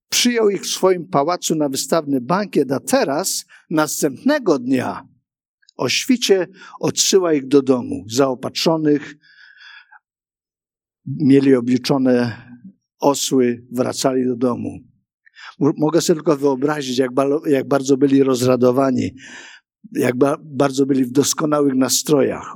Przyjął 0.08 0.50
ich 0.50 0.62
w 0.62 0.66
swoim 0.66 1.08
pałacu 1.08 1.54
na 1.54 1.68
wystawny 1.68 2.20
bankiet, 2.20 2.72
a 2.72 2.80
teraz, 2.80 3.44
następnego 3.70 4.58
dnia, 4.58 5.08
o 5.76 5.88
świcie 5.88 6.46
odsyła 6.80 7.32
ich 7.32 7.46
do 7.46 7.62
domu, 7.62 8.04
zaopatrzonych, 8.08 9.14
mieli 11.06 11.54
obliczone 11.54 12.46
osły, 13.00 13.66
wracali 13.72 14.26
do 14.26 14.36
domu. 14.36 14.78
Mogę 15.58 16.00
sobie 16.00 16.16
tylko 16.16 16.36
wyobrazić, 16.36 16.98
jak, 16.98 17.10
jak 17.46 17.68
bardzo 17.68 17.96
byli 17.96 18.22
rozradowani, 18.22 19.14
jak 19.92 20.16
ba 20.16 20.36
bardzo 20.42 20.86
byli 20.86 21.04
w 21.04 21.10
doskonałych 21.10 21.74
nastrojach. 21.74 22.54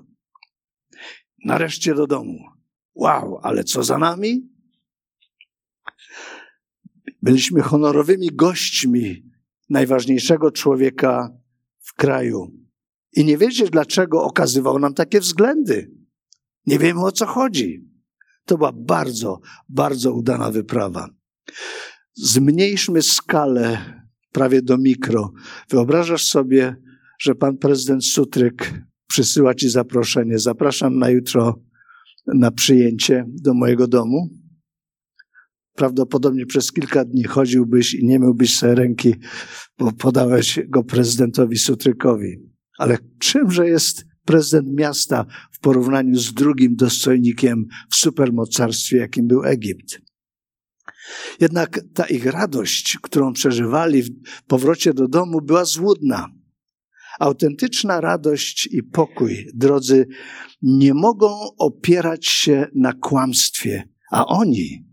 Nareszcie 1.45 1.95
do 1.95 2.07
domu. 2.07 2.39
Wow, 2.95 3.39
ale 3.43 3.65
co 3.65 3.83
za 3.83 3.99
nami? 3.99 4.49
Byliśmy 7.23 7.63
honorowymi 7.63 8.31
gośćmi 8.33 9.23
najważniejszego 9.69 10.51
człowieka 10.51 11.29
w 11.79 11.95
kraju. 11.95 12.53
I 13.13 13.25
nie 13.25 13.39
wiecie, 13.39 13.71
dlaczego 13.71 14.23
okazywał 14.23 14.79
nam 14.79 14.95
takie 14.95 15.21
względy. 15.21 15.91
Nie 16.67 16.79
wiemy 16.79 17.05
o 17.05 17.13
co 17.13 17.27
chodzi. 17.27 17.91
To 18.45 18.59
była 18.59 18.73
bardzo, 18.73 19.41
bardzo 19.69 20.13
udana 20.13 20.51
wyprawa. 20.51 21.09
Zmniejszmy 22.15 23.03
skalę 23.03 23.79
prawie 24.33 24.63
do 24.63 24.79
mikro. 24.79 25.33
Wyobrażasz 25.69 26.25
sobie 26.25 26.77
że 27.19 27.35
pan 27.35 27.59
prezydent 27.59 28.05
Sutryk 28.05 28.83
przysyła 29.09 29.55
ci 29.55 29.69
zaproszenie. 29.69 30.39
Zapraszam 30.39 30.99
na 30.99 31.11
jutro 31.11 31.63
na 32.27 32.51
przyjęcie 32.51 33.25
do 33.29 33.55
mojego 33.55 33.89
domu. 33.89 34.29
Prawdopodobnie 35.75 36.47
przez 36.47 36.73
kilka 36.73 37.05
dni 37.05 37.25
chodziłbyś 37.25 37.95
i 37.95 38.07
nie 38.07 38.19
miałbyś 38.19 38.57
sobie 38.57 38.75
ręki, 38.75 39.15
bo 39.79 39.93
podałeś 39.93 40.61
go 40.69 40.85
prezydentowi 40.85 41.57
Sutrykowi. 41.57 42.37
Ale 42.79 42.99
czymże 43.19 43.69
jest 43.69 44.05
prezydent 44.25 44.69
miasta 44.79 45.27
w 45.53 45.59
porównaniu 45.59 46.19
z 46.19 46.35
drugim 46.35 46.77
dostojnikiem 46.77 47.67
w 47.91 47.97
supermocarstwie, 47.97 48.97
jakim 48.97 49.27
był 49.27 49.45
Egipt? 49.45 50.01
Jednak 51.41 51.81
ta 51.95 52.07
ich 52.07 52.27
radość, 52.27 52.99
którą 53.03 53.33
przeżywali 53.33 54.03
w 54.03 54.11
powrocie 54.47 54.95
do 54.95 55.09
domu, 55.09 55.41
była 55.41 55.65
złudna 55.65 56.29
Autentyczna 57.21 58.01
radość 58.01 58.69
i 58.73 58.83
pokój, 58.83 59.47
drodzy, 59.55 60.07
nie 60.63 60.95
mogą 60.95 61.57
opierać 61.59 62.27
się 62.27 62.67
na 62.75 62.93
kłamstwie, 62.93 63.89
a 64.11 64.27
oni, 64.27 64.85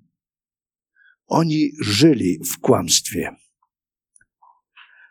oni 1.28 1.72
żyli 1.82 2.40
w 2.52 2.60
kłamstwie. 2.60 3.36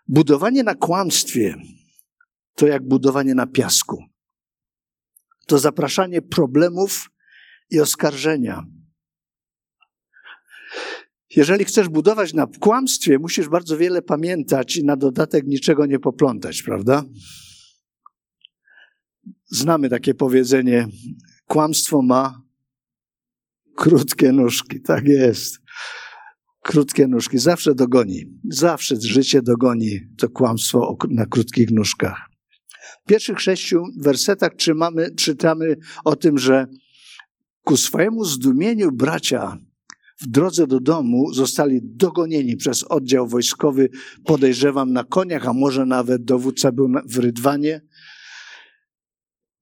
Budowanie 0.08 0.62
na 0.62 0.74
kłamstwie 0.74 1.56
to 2.54 2.66
jak 2.66 2.88
budowanie 2.88 3.34
na 3.34 3.46
piasku. 3.46 4.04
To 5.46 5.58
zapraszanie 5.58 6.22
problemów 6.22 7.10
i 7.70 7.80
oskarżenia. 7.80 8.64
Jeżeli 11.36 11.64
chcesz 11.64 11.88
budować 11.88 12.34
na 12.34 12.46
kłamstwie, 12.60 13.18
musisz 13.18 13.48
bardzo 13.48 13.76
wiele 13.76 14.02
pamiętać 14.02 14.76
i 14.76 14.84
na 14.84 14.96
dodatek 14.96 15.46
niczego 15.46 15.86
nie 15.86 15.98
poplątać, 15.98 16.62
prawda? 16.62 17.04
Znamy 19.46 19.88
takie 19.88 20.14
powiedzenie: 20.14 20.88
kłamstwo 21.46 22.02
ma 22.02 22.42
krótkie 23.76 24.32
nóżki. 24.32 24.80
Tak 24.80 25.04
jest. 25.06 25.58
Krótkie 26.62 27.06
nóżki 27.06 27.38
zawsze 27.38 27.74
dogoni. 27.74 28.24
Zawsze 28.44 28.96
życie 29.00 29.42
dogoni 29.42 30.00
to 30.18 30.28
kłamstwo 30.28 30.96
na 31.10 31.26
krótkich 31.26 31.70
nóżkach. 31.70 32.28
W 33.04 33.08
pierwszych 33.08 33.40
sześciu 33.40 33.84
wersetach 34.00 34.54
trzymamy, 34.54 35.14
czytamy 35.14 35.76
o 36.04 36.16
tym, 36.16 36.38
że 36.38 36.66
ku 37.64 37.76
swojemu 37.76 38.24
zdumieniu 38.24 38.92
bracia 38.92 39.58
w 40.22 40.26
drodze 40.26 40.66
do 40.66 40.80
domu 40.80 41.32
zostali 41.32 41.80
dogonieni 41.82 42.56
przez 42.56 42.82
oddział 42.82 43.28
wojskowy, 43.28 43.88
podejrzewam 44.24 44.92
na 44.92 45.04
koniach, 45.04 45.46
a 45.46 45.52
może 45.52 45.86
nawet 45.86 46.24
dowódca 46.24 46.72
był 46.72 46.88
w 47.06 47.18
Rydwanie. 47.18 47.80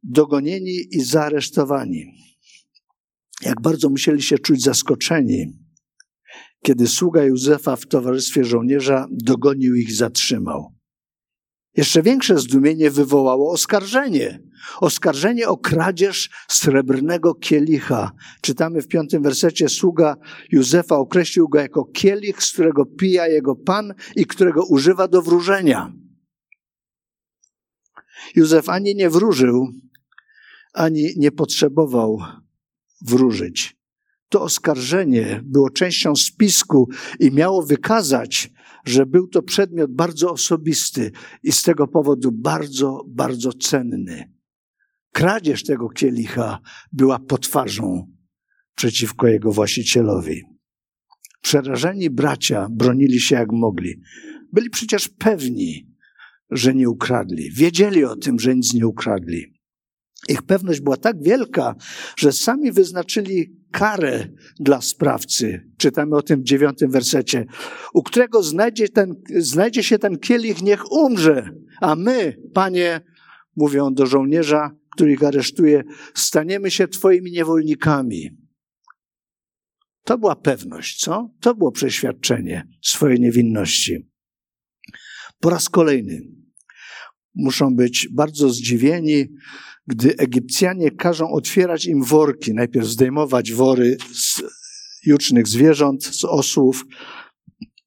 Dogonieni 0.03 0.81
i 0.91 1.01
zaaresztowani. 1.01 2.05
Jak 3.43 3.61
bardzo 3.61 3.89
musieli 3.89 4.23
się 4.23 4.39
czuć 4.39 4.63
zaskoczeni, 4.63 5.59
kiedy 6.63 6.87
sługa 6.87 7.25
Józefa 7.25 7.77
w 7.77 7.87
towarzystwie 7.87 8.45
żołnierza 8.45 9.07
dogonił 9.11 9.75
ich 9.75 9.89
i 9.89 9.95
zatrzymał. 9.95 10.80
Jeszcze 11.77 12.03
większe 12.03 12.39
zdumienie 12.39 12.91
wywołało 12.91 13.53
oskarżenie. 13.53 14.43
Oskarżenie 14.81 15.49
o 15.49 15.57
kradzież 15.57 16.31
srebrnego 16.49 17.35
kielicha. 17.35 18.13
Czytamy 18.41 18.83
w 18.83 18.89
piątym 18.89 19.23
wersecie, 19.23 19.69
sługa 19.69 20.17
Józefa 20.53 20.97
określił 20.97 21.49
go 21.49 21.59
jako 21.59 21.85
kielich, 21.85 22.43
z 22.43 22.53
którego 22.53 22.87
pija 22.87 23.27
jego 23.27 23.57
pan 23.57 23.95
i 24.17 24.27
którego 24.27 24.67
używa 24.67 25.09
do 25.09 25.23
wróżenia. 25.23 25.93
Józef 28.37 28.69
ani 28.69 28.95
nie 28.95 29.11
wróżył, 29.11 29.69
ani 30.73 31.15
nie 31.17 31.33
potrzebował 31.33 32.19
wróżyć. 33.01 33.77
To 34.29 34.43
oskarżenie 34.43 35.41
było 35.45 35.71
częścią 35.71 36.17
spisku 36.17 36.89
i 37.21 37.31
miało 37.31 37.63
wykazać, 37.63 38.51
że 38.85 39.07
był 39.07 39.29
to 39.29 39.43
przedmiot 39.43 39.93
bardzo 39.93 40.33
osobisty 40.33 41.13
i 41.43 41.53
z 41.53 41.63
tego 41.63 41.89
powodu 41.89 42.33
bardzo, 42.33 43.05
bardzo 43.09 43.53
cenny. 43.53 44.33
Kradzież 45.13 45.65
tego 45.65 45.89
kielicha 45.89 46.61
była 46.93 47.19
potwarzą 47.19 48.07
przeciwko 48.75 49.27
jego 49.27 49.53
właścicielowi. 49.53 50.43
Przerażeni 51.43 52.11
bracia 52.11 52.69
bronili 52.71 53.21
się 53.21 53.37
jak 53.37 53.53
mogli. 53.53 54.01
Byli 54.53 54.71
przecież 54.71 55.09
pewni, 55.09 55.91
że 56.51 56.75
nie 56.75 56.89
ukradli. 56.89 57.51
Wiedzieli 57.51 58.05
o 58.05 58.17
tym, 58.17 58.39
że 58.39 58.57
nic 58.57 58.75
nie 58.75 58.87
ukradli. 58.87 59.60
Ich 60.29 60.43
pewność 60.43 60.81
była 60.81 60.97
tak 60.97 61.23
wielka, 61.23 61.75
że 62.17 62.33
sami 62.33 62.73
wyznaczyli 62.73 63.61
karę 63.71 64.29
dla 64.61 64.81
sprawcy. 64.81 65.71
Czytamy 65.77 66.17
o 66.17 66.23
tym 66.23 66.41
w 66.41 66.45
dziewiątym 66.45 66.91
wersecie. 66.91 67.47
U 67.95 68.03
którego 68.03 68.43
znajdzie, 68.43 68.89
ten, 68.89 69.15
znajdzie 69.37 69.83
się 69.83 69.99
ten 69.99 70.19
kielich, 70.19 70.63
niech 70.63 70.93
umrze. 70.93 71.51
A 71.81 71.95
my, 71.95 72.37
panie, 72.55 73.01
mówią 73.57 73.95
do 73.95 74.07
żołnierza, 74.07 74.71
który 74.95 75.13
ich 75.13 75.25
aresztuje, 75.25 75.83
staniemy 76.15 76.71
się 76.71 76.89
twoimi 76.89 77.33
niewolnikami. 77.33 78.31
To 80.05 80.19
była 80.19 80.37
pewność, 80.37 81.01
co? 81.01 81.31
To 81.41 81.55
było 81.55 81.73
przeświadczenie 81.73 82.69
swojej 82.83 83.21
niewinności. 83.21 84.11
Po 85.41 85.51
raz 85.51 85.69
kolejny 85.69 86.40
muszą 87.35 87.77
być 87.77 88.09
bardzo 88.13 88.51
zdziwieni, 88.51 89.27
gdy 89.87 90.17
Egipcjanie 90.17 90.91
każą 90.91 91.31
otwierać 91.31 91.87
im 91.87 92.05
worki, 92.05 92.55
najpierw 92.55 92.87
zdejmować 92.87 93.53
wory 93.53 93.97
z 94.13 94.43
jucznych 95.07 95.49
zwierząt, 95.49 96.05
z 96.05 96.25
osłów 96.25 96.85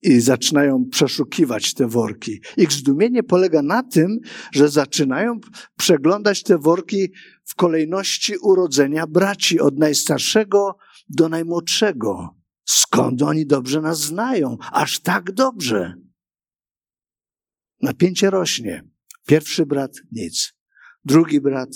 i 0.01 0.19
zaczynają 0.19 0.85
przeszukiwać 0.91 1.73
te 1.73 1.87
worki. 1.87 2.41
Ich 2.57 2.71
zdumienie 2.71 3.23
polega 3.23 3.61
na 3.61 3.83
tym, 3.83 4.19
że 4.53 4.69
zaczynają 4.69 5.39
przeglądać 5.77 6.43
te 6.43 6.57
worki 6.57 7.07
w 7.43 7.55
kolejności 7.55 8.37
urodzenia 8.37 9.07
braci, 9.07 9.59
od 9.59 9.79
najstarszego 9.79 10.77
do 11.09 11.29
najmłodszego. 11.29 12.35
Skąd 12.65 13.21
oni 13.21 13.45
dobrze 13.45 13.81
nas 13.81 13.99
znają? 13.99 14.57
Aż 14.71 14.99
tak 14.99 15.31
dobrze. 15.31 15.93
Napięcie 17.81 18.29
rośnie. 18.29 18.92
Pierwszy 19.25 19.65
brat 19.65 19.91
nic. 20.11 20.53
Drugi 21.05 21.41
brat 21.41 21.69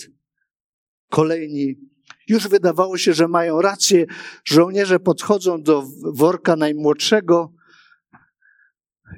kolejni. 1.10 1.76
Już 2.28 2.48
wydawało 2.48 2.98
się, 2.98 3.14
że 3.14 3.28
mają 3.28 3.62
rację. 3.62 4.06
Żołnierze 4.46 5.00
podchodzą 5.00 5.62
do 5.62 5.88
worka 6.14 6.56
najmłodszego 6.56 7.54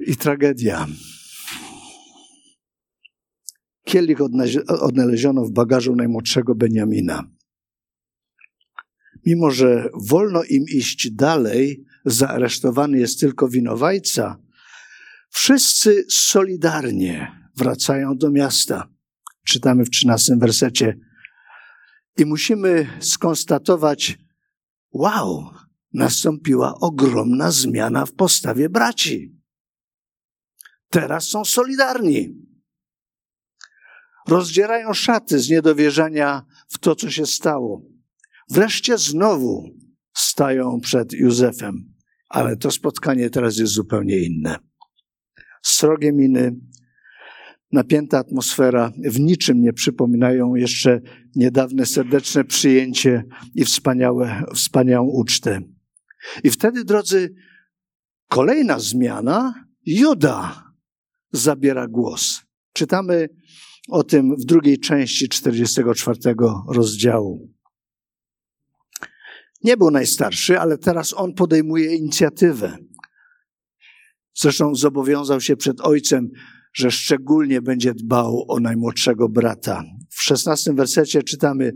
i 0.06 0.16
tragedia. 0.16 0.86
Kielich 3.84 4.18
odnaleziono 4.68 5.44
w 5.44 5.52
bagażu 5.52 5.96
najmłodszego 5.96 6.54
Beniamina. 6.54 7.30
Mimo, 9.26 9.50
że 9.50 9.88
wolno 9.94 10.44
im 10.44 10.64
iść 10.68 11.10
dalej, 11.10 11.84
zaaresztowany 12.04 12.98
jest 12.98 13.20
tylko 13.20 13.48
winowajca, 13.48 14.42
wszyscy 15.30 16.04
solidarnie 16.08 17.39
wracają 17.60 18.16
do 18.16 18.30
miasta. 18.30 18.88
Czytamy 19.46 19.84
w 19.84 19.90
trzynastym 19.90 20.38
wersecie. 20.38 20.98
I 22.18 22.24
musimy 22.24 22.98
skonstatować, 23.00 24.18
wow, 24.92 25.50
nastąpiła 25.92 26.74
ogromna 26.80 27.50
zmiana 27.50 28.06
w 28.06 28.12
postawie 28.12 28.68
braci. 28.68 29.40
Teraz 30.88 31.28
są 31.28 31.44
solidarni. 31.44 32.34
Rozdzierają 34.28 34.92
szaty 34.94 35.38
z 35.38 35.48
niedowierzania 35.48 36.46
w 36.68 36.78
to, 36.78 36.96
co 36.96 37.10
się 37.10 37.26
stało. 37.26 37.82
Wreszcie 38.50 38.98
znowu 38.98 39.64
stają 40.14 40.80
przed 40.80 41.12
Józefem, 41.12 41.94
ale 42.28 42.56
to 42.56 42.70
spotkanie 42.70 43.30
teraz 43.30 43.56
jest 43.56 43.72
zupełnie 43.72 44.18
inne. 44.18 44.58
Srogie 45.62 46.12
miny, 46.12 46.56
napięta 47.72 48.18
atmosfera 48.18 48.92
w 49.04 49.20
niczym 49.20 49.60
nie 49.60 49.72
przypominają 49.72 50.54
jeszcze 50.54 51.00
niedawne 51.36 51.86
serdeczne 51.86 52.44
przyjęcie 52.44 53.24
i 53.54 53.64
wspaniałe, 53.64 54.44
wspaniałą 54.54 55.08
ucztę. 55.08 55.60
I 56.44 56.50
wtedy, 56.50 56.84
drodzy, 56.84 57.34
kolejna 58.28 58.78
zmiana, 58.78 59.54
Juda 59.86 60.64
zabiera 61.32 61.88
głos. 61.88 62.42
Czytamy 62.72 63.28
o 63.88 64.04
tym 64.04 64.36
w 64.36 64.44
drugiej 64.44 64.78
części 64.78 65.28
44 65.28 66.18
rozdziału. 66.68 67.50
Nie 69.64 69.76
był 69.76 69.90
najstarszy, 69.90 70.60
ale 70.60 70.78
teraz 70.78 71.14
on 71.16 71.34
podejmuje 71.34 71.96
inicjatywę. 71.96 72.78
Zresztą 74.34 74.74
zobowiązał 74.74 75.40
się 75.40 75.56
przed 75.56 75.80
ojcem, 75.80 76.30
że 76.72 76.90
szczególnie 76.90 77.62
będzie 77.62 77.94
dbał 77.94 78.44
o 78.48 78.60
najmłodszego 78.60 79.28
brata. 79.28 79.82
W 80.08 80.22
szesnastym 80.22 80.76
wersecie 80.76 81.22
czytamy: 81.22 81.72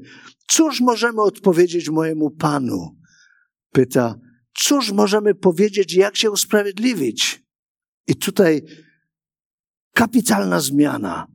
Cóż 0.50 0.80
możemy 0.80 1.22
odpowiedzieć 1.22 1.90
mojemu 1.90 2.30
panu? 2.30 2.96
Pyta, 3.72 4.14
cóż 4.58 4.92
możemy 4.92 5.34
powiedzieć, 5.34 5.94
jak 5.94 6.16
się 6.16 6.30
usprawiedliwić? 6.30 7.44
I 8.06 8.16
tutaj 8.16 8.62
kapitalna 9.94 10.60
zmiana. 10.60 11.26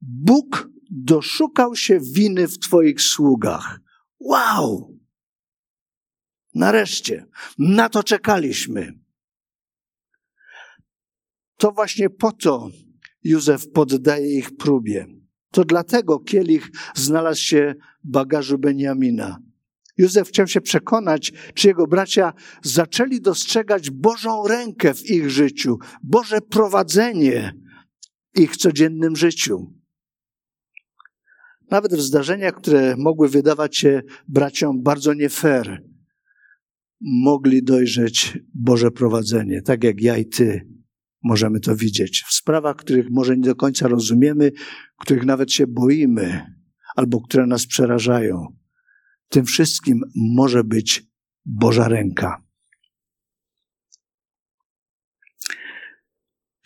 Bóg 0.00 0.68
doszukał 0.90 1.76
się 1.76 2.00
winy 2.00 2.48
w 2.48 2.58
Twoich 2.58 3.00
sługach. 3.00 3.80
Wow! 4.20 4.96
Nareszcie, 6.54 7.26
na 7.58 7.88
to 7.88 8.02
czekaliśmy. 8.02 8.92
To 11.56 11.72
właśnie 11.72 12.10
po 12.10 12.32
to 12.32 12.68
Józef 13.26 13.70
poddaje 13.72 14.38
ich 14.38 14.56
próbie. 14.56 15.06
To 15.50 15.64
dlatego 15.64 16.18
kielich 16.18 16.70
znalazł 16.94 17.40
się 17.40 17.74
w 18.04 18.10
bagażu 18.10 18.58
Beniamina. 18.58 19.38
Józef 19.98 20.28
chciał 20.28 20.46
się 20.46 20.60
przekonać, 20.60 21.32
czy 21.54 21.68
jego 21.68 21.86
bracia 21.86 22.32
zaczęli 22.62 23.20
dostrzegać 23.20 23.90
Bożą 23.90 24.46
rękę 24.48 24.94
w 24.94 25.10
ich 25.10 25.30
życiu, 25.30 25.78
Boże 26.02 26.40
prowadzenie 26.40 27.54
w 28.36 28.40
ich 28.40 28.56
codziennym 28.56 29.16
życiu. 29.16 29.72
Nawet 31.70 31.94
w 31.94 32.00
zdarzeniach, 32.00 32.54
które 32.54 32.96
mogły 32.98 33.28
wydawać 33.28 33.76
się 33.76 34.02
braciom 34.28 34.82
bardzo 34.82 35.14
nie 35.14 35.28
fair, 35.28 35.82
mogli 37.00 37.62
dojrzeć 37.62 38.38
Boże 38.54 38.90
prowadzenie, 38.90 39.62
tak 39.62 39.84
jak 39.84 40.00
ja 40.00 40.16
i 40.16 40.26
ty 40.26 40.75
możemy 41.26 41.60
to 41.60 41.76
widzieć. 41.76 42.24
W 42.28 42.32
sprawach, 42.32 42.76
których 42.76 43.10
może 43.10 43.36
nie 43.36 43.42
do 43.42 43.54
końca 43.54 43.88
rozumiemy, 43.88 44.52
których 44.98 45.24
nawet 45.24 45.52
się 45.52 45.66
boimy, 45.66 46.56
albo 46.96 47.20
które 47.20 47.46
nas 47.46 47.66
przerażają. 47.66 48.46
Tym 49.28 49.44
wszystkim 49.44 50.00
może 50.16 50.64
być 50.64 51.06
Boża 51.44 51.88
ręka. 51.88 52.42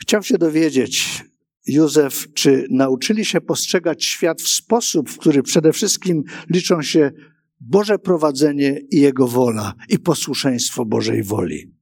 Chciał 0.01 0.23
się 0.23 0.39
dowiedzieć, 0.39 1.25
Józef, 1.67 2.33
czy 2.35 2.67
nauczyli 2.71 3.25
się 3.25 3.41
postrzegać 3.41 4.05
świat 4.05 4.43
w 4.43 4.49
sposób, 4.49 5.11
w 5.11 5.19
który 5.19 5.43
przede 5.43 5.73
wszystkim 5.73 6.23
liczą 6.51 6.83
się 6.83 7.13
Boże 7.61 7.99
prowadzenie 7.99 8.81
i 8.91 9.01
Jego 9.01 9.29
wola 9.29 9.75
i 9.89 9.99
posłuszeństwo 9.99 10.85
Bożej 10.85 11.23
woli. 11.23 11.80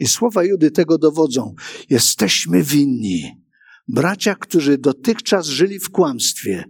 I 0.00 0.06
słowa 0.06 0.44
Judy 0.44 0.70
tego 0.70 0.98
dowodzą. 0.98 1.54
Jesteśmy 1.90 2.62
winni. 2.62 3.44
Bracia, 3.88 4.34
którzy 4.34 4.78
dotychczas 4.78 5.46
żyli 5.46 5.78
w 5.78 5.90
kłamstwie, 5.90 6.64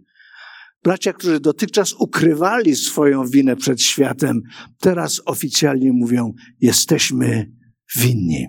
bracia, 0.84 1.12
którzy 1.12 1.40
dotychczas 1.40 1.92
ukrywali 1.92 2.76
swoją 2.76 3.26
winę 3.26 3.56
przed 3.56 3.82
światem, 3.82 4.42
teraz 4.78 5.22
oficjalnie 5.24 5.92
mówią: 5.92 6.32
Jesteśmy 6.60 7.52
winni. 7.96 8.46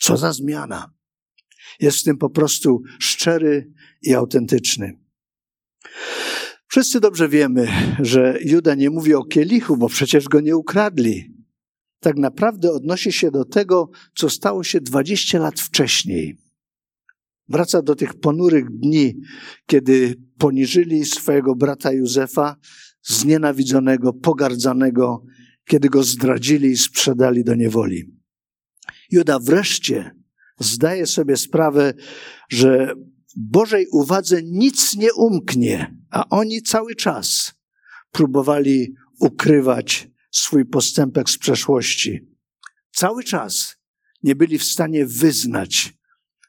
Co 0.00 0.16
za 0.16 0.32
zmiana. 0.32 0.92
Jest 1.80 1.98
w 1.98 2.04
tym 2.04 2.18
po 2.18 2.30
prostu 2.30 2.82
szczery 3.00 3.72
i 4.02 4.14
autentyczny. 4.14 4.98
Wszyscy 6.68 7.00
dobrze 7.00 7.28
wiemy, 7.28 7.68
że 8.00 8.38
Juda 8.44 8.74
nie 8.74 8.90
mówi 8.90 9.14
o 9.14 9.24
kielichu, 9.24 9.76
bo 9.76 9.88
przecież 9.88 10.28
go 10.28 10.40
nie 10.40 10.56
ukradli. 10.56 11.37
Tak 12.00 12.16
naprawdę 12.16 12.72
odnosi 12.72 13.12
się 13.12 13.30
do 13.30 13.44
tego, 13.44 13.90
co 14.16 14.30
stało 14.30 14.64
się 14.64 14.80
20 14.80 15.38
lat 15.38 15.60
wcześniej. 15.60 16.38
Wraca 17.48 17.82
do 17.82 17.94
tych 17.94 18.14
ponurych 18.14 18.70
dni, 18.70 19.14
kiedy 19.66 20.14
poniżyli 20.38 21.04
swojego 21.04 21.56
brata 21.56 21.92
Józefa, 21.92 22.56
znienawidzonego, 23.02 24.12
pogardzanego, 24.12 25.24
kiedy 25.64 25.88
go 25.88 26.02
zdradzili 26.02 26.68
i 26.68 26.76
sprzedali 26.76 27.44
do 27.44 27.54
niewoli. 27.54 28.18
Juda 29.10 29.38
wreszcie 29.38 30.10
zdaje 30.60 31.06
sobie 31.06 31.36
sprawę, 31.36 31.94
że 32.50 32.94
Bożej 33.36 33.86
uwadze 33.92 34.42
nic 34.42 34.96
nie 34.96 35.14
umknie, 35.14 35.96
a 36.10 36.28
oni 36.28 36.62
cały 36.62 36.94
czas 36.94 37.54
próbowali 38.12 38.94
ukrywać 39.20 40.10
swój 40.30 40.64
postępek 40.64 41.30
z 41.30 41.38
przeszłości. 41.38 42.20
Cały 42.92 43.24
czas 43.24 43.76
nie 44.22 44.36
byli 44.36 44.58
w 44.58 44.64
stanie 44.64 45.06
wyznać 45.06 45.94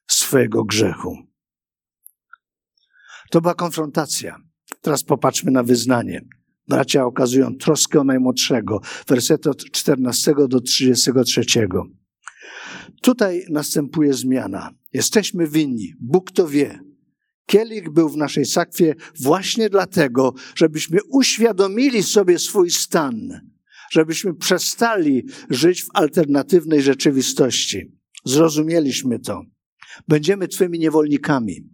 swojego 0.07 0.63
grzechu. 0.63 1.17
To 3.31 3.41
była 3.41 3.55
konfrontacja. 3.55 4.35
Teraz 4.81 5.03
popatrzmy 5.03 5.51
na 5.51 5.63
wyznanie. 5.63 6.25
Bracia 6.67 7.05
okazują 7.05 7.55
troskę 7.55 7.99
o 7.99 8.03
najmłodszego. 8.03 8.81
Wersety 9.07 9.49
od 9.49 9.71
14 9.71 10.33
do 10.49 10.61
33. 10.61 11.41
Tutaj 13.01 13.45
następuje 13.49 14.13
zmiana. 14.13 14.69
Jesteśmy 14.93 15.47
winni. 15.47 15.93
Bóg 15.99 16.31
to 16.31 16.47
wie. 16.47 16.79
Kielich 17.45 17.89
był 17.89 18.09
w 18.09 18.17
naszej 18.17 18.45
sakwie 18.45 18.95
właśnie 19.19 19.69
dlatego, 19.69 20.33
żebyśmy 20.55 20.99
uświadomili 21.11 22.03
sobie 22.03 22.39
swój 22.39 22.71
stan, 22.71 23.41
żebyśmy 23.91 24.33
przestali 24.33 25.25
żyć 25.49 25.83
w 25.83 25.89
alternatywnej 25.93 26.81
rzeczywistości. 26.81 27.91
Zrozumieliśmy 28.25 29.19
to. 29.19 29.41
Będziemy 30.07 30.47
Twymi 30.47 30.79
niewolnikami. 30.79 31.69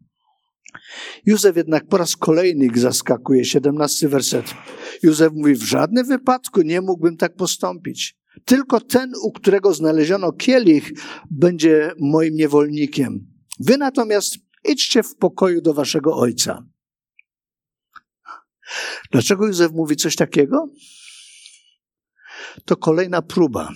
Józef 1.26 1.58
jednak 1.58 1.88
po 1.88 1.98
raz 1.98 2.16
kolejny 2.16 2.66
ich 2.66 2.80
zaskakuje. 2.80 3.46
17 3.46 4.10
werset. 4.10 4.54
Józef 5.04 5.34
mówi: 5.34 5.56
W 5.56 5.64
żadnym 5.64 6.08
wypadku 6.08 6.62
nie 6.62 6.82
mógłbym 6.82 7.18
tak 7.18 7.36
postąpić. 7.36 8.18
Tylko 8.46 8.82
ten, 8.82 9.12
u 9.24 9.32
którego 9.32 9.74
znaleziono 9.74 10.32
kielich, 10.32 10.92
będzie 11.32 11.92
moim 12.00 12.36
niewolnikiem. 12.36 13.28
Wy 13.60 13.78
natomiast 13.78 14.36
idźcie 14.70 15.04
w 15.04 15.16
pokoju 15.16 15.62
do 15.62 15.74
waszego 15.74 16.18
ojca. 16.18 16.66
Dlaczego 19.12 19.48
Józef 19.48 19.72
mówi 19.72 19.96
coś 19.96 20.16
takiego? 20.16 20.70
To 22.66 22.78
kolejna 22.78 23.22
próba. 23.22 23.74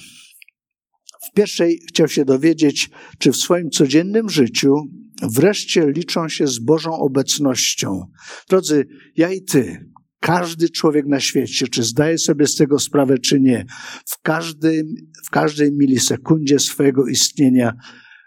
W 1.30 1.34
pierwszej 1.36 1.80
chciał 1.90 2.08
się 2.08 2.26
dowiedzieć, 2.26 2.90
czy 3.18 3.32
w 3.32 3.38
swoim 3.38 3.70
codziennym 3.70 4.30
życiu 4.30 4.76
wreszcie 5.24 5.92
liczą 5.92 6.30
się 6.30 6.48
z 6.48 6.60
Bożą 6.60 6.92
obecnością. 6.92 8.12
Drodzy, 8.50 8.88
ja 9.16 9.32
i 9.32 9.44
ty, 9.44 9.92
każdy 10.20 10.70
człowiek 10.70 11.06
na 11.06 11.20
świecie, 11.20 11.68
czy 11.68 11.84
zdaje 11.84 12.18
sobie 12.18 12.48
z 12.48 12.56
tego 12.56 12.80
sprawę, 12.80 13.18
czy 13.18 13.40
nie, 13.40 13.66
w, 14.06 14.22
każdym, 14.22 14.88
w 15.26 15.30
każdej 15.30 15.72
milisekundzie 15.72 16.60
swojego 16.60 17.08
istnienia 17.08 17.74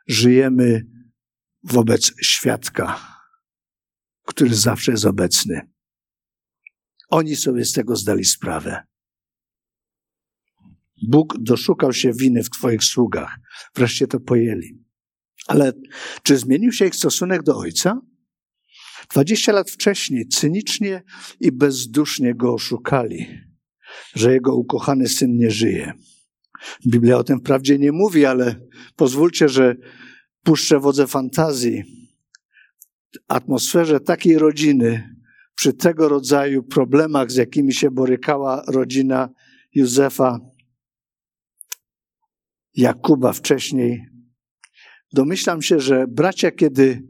żyjemy 0.09 0.87
wobec 1.63 2.13
świadka, 2.23 3.01
który 4.27 4.55
zawsze 4.55 4.93
jest 4.93 5.05
obecny. 5.05 5.61
Oni 7.09 7.37
sobie 7.37 7.65
z 7.65 7.73
tego 7.73 7.97
zdali 7.97 8.25
sprawę. 8.25 8.83
Bóg 11.09 11.35
doszukał 11.41 11.93
się 11.93 12.13
winy 12.13 12.43
w 12.43 12.51
Twoich 12.51 12.85
sługach. 12.85 13.37
Wreszcie 13.75 14.07
to 14.07 14.21
pojęli. 14.21 14.83
Ale 15.47 15.73
czy 16.23 16.37
zmienił 16.37 16.73
się 16.73 16.87
ich 16.87 16.95
stosunek 16.95 17.43
do 17.43 17.57
Ojca? 17.57 18.01
Dwadzieścia 19.11 19.53
lat 19.53 19.71
wcześniej 19.71 20.29
cynicznie 20.29 21.03
i 21.41 21.53
bezdusznie 21.53 22.35
go 22.35 22.55
oszukali, 22.55 23.27
że 24.15 24.33
jego 24.33 24.57
ukochany 24.57 25.09
syn 25.09 25.37
nie 25.37 25.51
żyje. 25.51 25.93
Biblia 26.87 27.19
o 27.19 27.25
tym 27.25 27.39
wprawdzie 27.39 27.79
nie 27.79 27.93
mówi, 27.93 28.27
ale 28.27 28.57
pozwólcie, 28.97 29.49
że 29.49 29.77
puszczę 30.43 30.81
wodze 30.81 31.07
fantazji. 31.07 31.83
W 33.15 33.19
atmosferze 33.29 34.01
takiej 34.01 34.39
rodziny, 34.39 35.17
przy 35.55 35.73
tego 35.73 36.09
rodzaju 36.09 36.63
problemach, 36.63 37.31
z 37.31 37.37
jakimi 37.37 37.75
się 37.75 37.91
borykała 37.91 38.65
rodzina 38.69 39.29
Józefa, 39.75 40.41
Jakuba 42.75 43.33
wcześniej, 43.33 44.07
domyślam 45.13 45.63
się, 45.63 45.81
że 45.81 46.07
bracia, 46.09 46.51
kiedy 46.51 47.03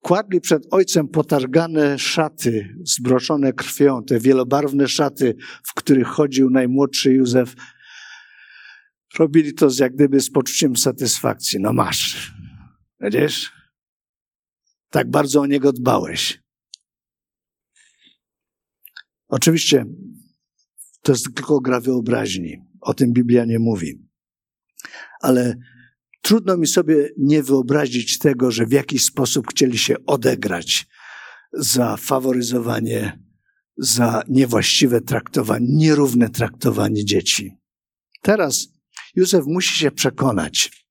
kładli 0.00 0.40
przed 0.40 0.66
ojcem 0.70 1.08
potargane 1.08 1.98
szaty, 1.98 2.76
zbroczone 2.84 3.52
krwią, 3.52 4.04
te 4.04 4.20
wielobarwne 4.20 4.88
szaty, 4.88 5.36
w 5.62 5.74
których 5.74 6.06
chodził 6.06 6.50
najmłodszy 6.50 7.12
Józef, 7.12 7.54
robili 9.18 9.54
to 9.54 9.70
z 9.70 9.78
jak 9.78 9.94
gdyby 9.94 10.20
z 10.20 10.30
poczuciem 10.30 10.76
satysfakcji. 10.76 11.60
No 11.60 11.72
masz, 11.72 12.32
widzisz? 13.00 13.52
Tak 14.90 15.10
bardzo 15.10 15.40
o 15.40 15.46
niego 15.46 15.72
dbałeś. 15.72 16.42
Oczywiście 19.28 19.84
to 21.02 21.12
jest 21.12 21.34
tylko 21.34 21.60
gra 21.60 21.80
wyobraźni. 21.80 22.56
O 22.80 22.94
tym 22.94 23.12
Biblia 23.12 23.44
nie 23.44 23.58
mówi 23.58 24.07
ale 25.20 25.56
trudno 26.22 26.56
mi 26.56 26.66
sobie 26.66 27.10
nie 27.18 27.42
wyobrazić 27.42 28.18
tego, 28.18 28.50
że 28.50 28.66
w 28.66 28.72
jakiś 28.72 29.04
sposób 29.04 29.46
chcieli 29.50 29.78
się 29.78 29.94
odegrać 30.06 30.86
za 31.52 31.96
faworyzowanie, 31.96 33.18
za 33.76 34.22
niewłaściwe 34.28 35.00
traktowanie, 35.00 35.66
nierówne 35.70 36.28
traktowanie 36.28 37.04
dzieci. 37.04 37.56
Teraz 38.22 38.68
Józef 39.14 39.46
musi 39.46 39.78
się 39.78 39.90
przekonać, 39.90 40.86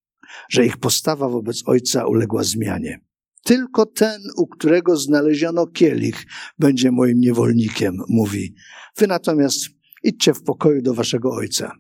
że 0.50 0.66
ich 0.66 0.78
postawa 0.78 1.30
wobec 1.30 1.64
ojca 1.66 2.06
uległa 2.06 2.44
zmianie. 2.44 3.00
Tylko 3.44 3.86
ten, 3.86 4.22
u 4.38 4.48
którego 4.48 4.98
znaleziono 4.98 5.68
kielich, 5.68 6.26
będzie 6.60 6.92
moim 6.92 7.20
niewolnikiem, 7.20 7.98
mówi. 8.10 8.56
Wy 8.98 9.08
natomiast 9.08 9.60
idźcie 10.04 10.34
w 10.34 10.44
pokoju 10.44 10.82
do 10.82 10.94
waszego 10.94 11.32
ojca. 11.32 11.72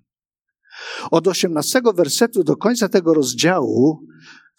Od 1.11 1.27
18 1.27 1.81
wersetu 1.95 2.43
do 2.43 2.55
końca 2.55 2.89
tego 2.89 3.13
rozdziału 3.13 4.07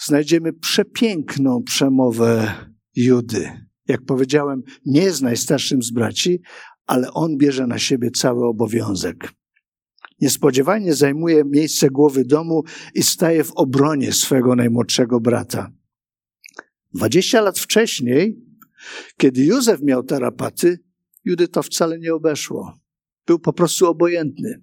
znajdziemy 0.06 0.52
przepiękną 0.52 1.62
przemowę 1.62 2.54
Judy. 2.96 3.68
Jak 3.88 4.04
powiedziałem, 4.04 4.62
nie 4.86 5.02
jest 5.02 5.22
najstarszym 5.22 5.82
z 5.82 5.90
braci, 5.90 6.40
ale 6.86 7.12
on 7.12 7.36
bierze 7.36 7.66
na 7.66 7.78
siebie 7.78 8.10
cały 8.10 8.46
obowiązek. 8.46 9.32
Niespodziewanie 10.20 10.94
zajmuje 10.94 11.44
miejsce 11.44 11.90
głowy 11.90 12.24
domu 12.24 12.62
i 12.94 13.02
staje 13.02 13.44
w 13.44 13.52
obronie 13.52 14.12
swego 14.12 14.56
najmłodszego 14.56 15.20
brata. 15.20 15.72
Dwadzieścia 16.94 17.40
lat 17.40 17.58
wcześniej, 17.58 18.44
kiedy 19.16 19.44
Józef 19.44 19.82
miał 19.82 20.02
tarapaty, 20.02 20.78
Judy 21.24 21.48
to 21.48 21.62
wcale 21.62 21.98
nie 21.98 22.14
obeszło. 22.14 22.78
Był 23.26 23.38
po 23.38 23.52
prostu 23.52 23.86
obojętny. 23.86 24.62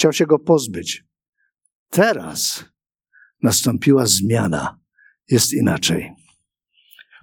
Chciał 0.00 0.12
się 0.12 0.26
go 0.26 0.38
pozbyć. 0.38 1.04
Teraz 1.90 2.64
nastąpiła 3.42 4.06
zmiana. 4.06 4.80
Jest 5.30 5.52
inaczej. 5.52 6.12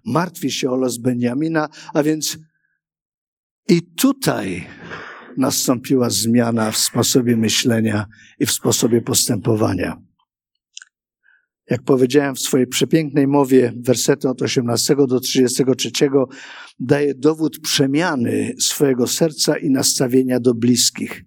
Martwi 0.05 0.51
się 0.51 0.71
o 0.71 0.75
los 0.75 0.97
Benjamina, 0.97 1.69
a 1.93 2.03
więc 2.03 2.37
i 3.67 3.81
tutaj 3.81 4.67
nastąpiła 5.37 6.09
zmiana 6.09 6.71
w 6.71 6.77
sposobie 6.77 7.37
myślenia 7.37 8.05
i 8.39 8.45
w 8.45 8.51
sposobie 8.51 9.01
postępowania. 9.01 10.01
Jak 11.69 11.83
powiedziałem 11.83 12.35
w 12.35 12.39
swojej 12.39 12.67
przepięknej 12.67 13.27
mowie, 13.27 13.73
wersety 13.77 14.29
od 14.29 14.41
18 14.41 14.95
do 14.95 15.19
33, 15.19 15.91
daje 16.79 17.15
dowód 17.15 17.59
przemiany 17.59 18.53
swojego 18.59 19.07
serca 19.07 19.57
i 19.57 19.69
nastawienia 19.69 20.39
do 20.39 20.53
bliskich. 20.53 21.23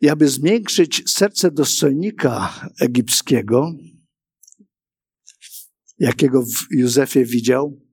I 0.00 0.08
aby 0.08 0.28
zwiększyć 0.28 1.02
serce 1.10 1.50
dostojnika 1.50 2.60
egipskiego, 2.80 3.72
jakiego 5.98 6.42
w 6.42 6.74
Józefie 6.74 7.24
widział, 7.24 7.88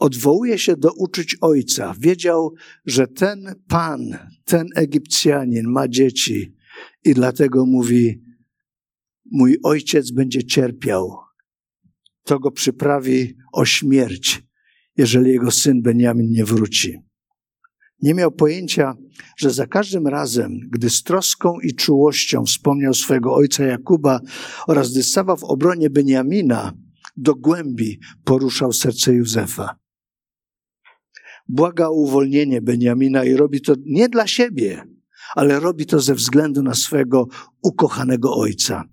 odwołuje 0.00 0.58
się 0.58 0.76
do 0.76 0.92
uczuć 0.92 1.36
ojca. 1.40 1.94
Wiedział, 1.98 2.54
że 2.86 3.06
ten 3.06 3.54
pan, 3.68 4.00
ten 4.44 4.66
Egipcjanin 4.76 5.66
ma 5.68 5.88
dzieci 5.88 6.56
i 7.04 7.14
dlatego 7.14 7.66
mówi: 7.66 8.22
Mój 9.30 9.58
ojciec 9.62 10.10
będzie 10.10 10.44
cierpiał. 10.44 11.16
To 12.24 12.38
go 12.38 12.50
przyprawi 12.50 13.36
o 13.52 13.64
śmierć, 13.64 14.42
jeżeli 14.96 15.30
jego 15.30 15.50
syn 15.50 15.82
Benjamin 15.82 16.30
nie 16.30 16.44
wróci. 16.44 17.09
Nie 18.02 18.14
miał 18.14 18.32
pojęcia, 18.32 18.94
że 19.36 19.50
za 19.50 19.66
każdym 19.66 20.06
razem, 20.06 20.58
gdy 20.70 20.90
z 20.90 21.02
troską 21.02 21.60
i 21.60 21.74
czułością 21.74 22.44
wspomniał 22.44 22.94
swojego 22.94 23.34
ojca 23.34 23.64
Jakuba 23.64 24.20
oraz 24.66 24.92
gdy 24.92 25.02
stawał 25.02 25.36
w 25.36 25.44
obronie 25.44 25.90
Beniamina, 25.90 26.72
do 27.16 27.34
głębi 27.34 28.00
poruszał 28.24 28.72
serce 28.72 29.14
Józefa. 29.14 29.76
Błaga 31.48 31.86
o 31.86 31.92
uwolnienie 31.92 32.60
Beniamina 32.60 33.24
i 33.24 33.34
robi 33.34 33.60
to 33.60 33.74
nie 33.86 34.08
dla 34.08 34.26
siebie, 34.26 34.84
ale 35.34 35.60
robi 35.60 35.86
to 35.86 36.00
ze 36.00 36.14
względu 36.14 36.62
na 36.62 36.74
swego 36.74 37.26
ukochanego 37.62 38.36
ojca. 38.36 38.84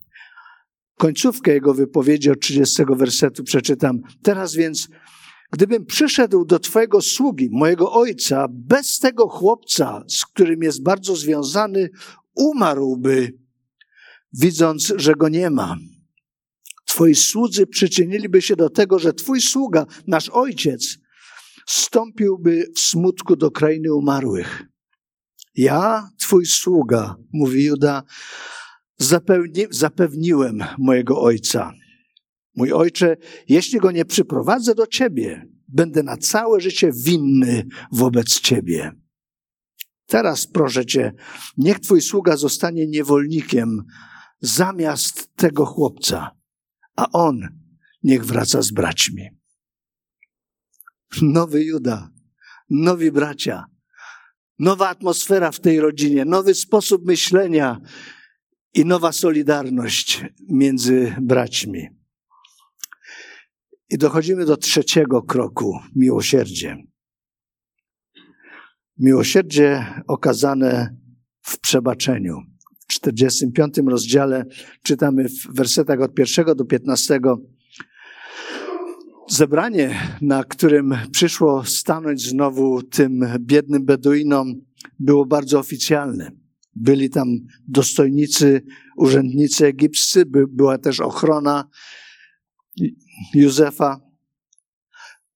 Końcówkę 0.97 1.53
jego 1.53 1.73
wypowiedzi 1.73 2.31
od 2.31 2.39
30 2.39 2.83
wersetu 2.95 3.43
przeczytam. 3.43 4.01
Teraz 4.23 4.55
więc 4.55 4.89
Gdybym 5.51 5.85
przyszedł 5.85 6.45
do 6.45 6.59
Twojego 6.59 7.01
sługi, 7.01 7.49
mojego 7.51 7.91
ojca, 7.93 8.47
bez 8.49 8.99
tego 8.99 9.27
chłopca, 9.27 10.03
z 10.07 10.25
którym 10.25 10.63
jest 10.63 10.83
bardzo 10.83 11.15
związany, 11.15 11.89
umarłby, 12.35 13.37
widząc, 14.33 14.93
że 14.95 15.15
go 15.15 15.29
nie 15.29 15.49
ma. 15.49 15.75
Twoi 16.85 17.15
słudzy 17.15 17.67
przyczyniliby 17.67 18.41
się 18.41 18.55
do 18.55 18.69
tego, 18.69 18.99
że 18.99 19.13
Twój 19.13 19.41
sługa, 19.41 19.85
nasz 20.07 20.29
ojciec, 20.29 20.97
stąpiłby 21.67 22.71
w 22.75 22.79
smutku 22.79 23.35
do 23.35 23.51
krainy 23.51 23.93
umarłych. 23.93 24.63
Ja, 25.55 26.09
Twój 26.19 26.45
sługa, 26.45 27.15
mówi 27.33 27.63
Juda, 27.63 28.03
zapewni, 28.97 29.65
zapewniłem 29.69 30.63
mojego 30.77 31.21
ojca. 31.21 31.73
Mój 32.57 32.73
ojcze, 32.73 33.17
jeśli 33.47 33.79
go 33.79 33.91
nie 33.91 34.05
przyprowadzę 34.05 34.75
do 34.75 34.87
ciebie, 34.87 35.47
będę 35.67 36.03
na 36.03 36.17
całe 36.17 36.61
życie 36.61 36.91
winny 36.95 37.67
wobec 37.91 38.39
ciebie. 38.39 38.91
Teraz 40.05 40.47
proszę 40.47 40.85
cię, 40.85 41.13
niech 41.57 41.79
twój 41.79 42.01
sługa 42.01 42.37
zostanie 42.37 42.87
niewolnikiem 42.87 43.83
zamiast 44.41 45.35
tego 45.35 45.65
chłopca, 45.65 46.31
a 46.95 47.11
on 47.11 47.47
niech 48.03 48.25
wraca 48.25 48.61
z 48.61 48.71
braćmi. 48.71 49.29
Nowy 51.21 51.63
Juda, 51.63 52.09
nowi 52.69 53.11
bracia, 53.11 53.65
nowa 54.59 54.89
atmosfera 54.89 55.51
w 55.51 55.59
tej 55.59 55.79
rodzinie, 55.79 56.25
nowy 56.25 56.53
sposób 56.55 57.05
myślenia 57.05 57.81
i 58.73 58.85
nowa 58.85 59.11
solidarność 59.11 60.25
między 60.49 61.15
braćmi. 61.21 61.97
I 63.89 63.97
dochodzimy 63.97 64.45
do 64.45 64.57
trzeciego 64.57 65.21
kroku 65.21 65.79
miłosierdzie. 65.95 66.77
Miłosierdzie 68.97 69.85
okazane 70.07 70.97
w 71.41 71.59
przebaczeniu. 71.59 72.37
W 72.79 72.87
45 72.87 73.77
rozdziale 73.87 74.45
czytamy 74.83 75.29
w 75.29 75.55
wersetach 75.55 76.01
od 76.01 76.13
pierwszego 76.13 76.55
do 76.55 76.65
15. 76.65 77.19
Zebranie, 79.29 79.95
na 80.21 80.43
którym 80.43 80.95
przyszło 81.11 81.63
stanąć 81.65 82.21
znowu 82.21 82.83
tym 82.83 83.25
biednym 83.39 83.85
Beduinom, 83.85 84.61
było 84.99 85.25
bardzo 85.25 85.59
oficjalne. 85.59 86.31
Byli 86.75 87.09
tam 87.09 87.27
dostojnicy, 87.67 88.61
urzędnicy 88.97 89.65
egipscy, 89.65 90.25
była 90.25 90.77
też 90.77 90.99
ochrona 90.99 91.69
Józefa. 93.33 94.01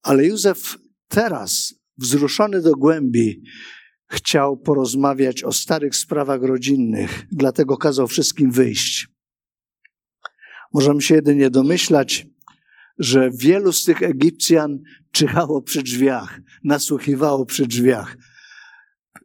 Ale 0.02 0.26
Józef 0.26 0.78
teraz, 1.08 1.74
wzruszony 1.98 2.62
do 2.62 2.72
głębi, 2.72 3.42
chciał 4.10 4.56
porozmawiać 4.56 5.44
o 5.44 5.52
starych 5.52 5.96
sprawach 5.96 6.42
rodzinnych, 6.42 7.26
dlatego 7.32 7.76
kazał 7.76 8.08
wszystkim 8.08 8.50
wyjść. 8.50 9.08
Możemy 10.72 11.02
się 11.02 11.14
jedynie 11.14 11.50
domyślać, 11.50 12.26
że 12.98 13.30
wielu 13.34 13.72
z 13.72 13.84
tych 13.84 14.02
Egipcjan 14.02 14.78
czyhało 15.12 15.62
przy 15.62 15.82
drzwiach, 15.82 16.40
nasłuchiwało 16.64 17.46
przy 17.46 17.66
drzwiach, 17.66 18.16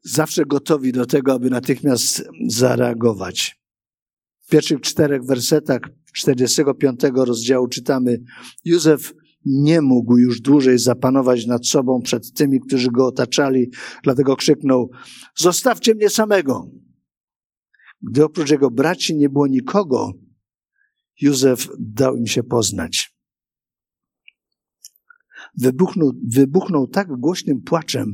zawsze 0.03 0.45
gotowi 0.45 0.91
do 0.91 1.05
tego, 1.05 1.33
aby 1.33 1.49
natychmiast 1.49 2.23
zareagować. 2.47 3.59
W 4.39 4.49
pierwszych 4.49 4.81
czterech 4.81 5.23
wersetach 5.23 5.81
45 6.17 6.99
rozdziału 7.15 7.67
czytamy: 7.67 8.19
Józef 8.65 9.13
nie 9.45 9.81
mógł 9.81 10.17
już 10.17 10.41
dłużej 10.41 10.79
zapanować 10.79 11.45
nad 11.45 11.67
sobą 11.67 12.01
przed 12.01 12.33
tymi, 12.33 12.59
którzy 12.59 12.91
go 12.91 13.07
otaczali, 13.07 13.71
dlatego 14.03 14.35
krzyknął: 14.35 14.89
Zostawcie 15.35 15.95
mnie 15.95 16.09
samego. 16.09 16.71
Gdy 18.01 18.25
oprócz 18.25 18.51
jego 18.51 18.71
braci 18.71 19.15
nie 19.15 19.29
było 19.29 19.47
nikogo, 19.47 20.13
Józef 21.21 21.69
dał 21.79 22.15
im 22.15 22.27
się 22.27 22.43
poznać. 22.43 23.17
Wybuchnął, 25.57 26.11
wybuchnął 26.27 26.87
tak 26.87 27.07
głośnym 27.07 27.61
płaczem, 27.61 28.13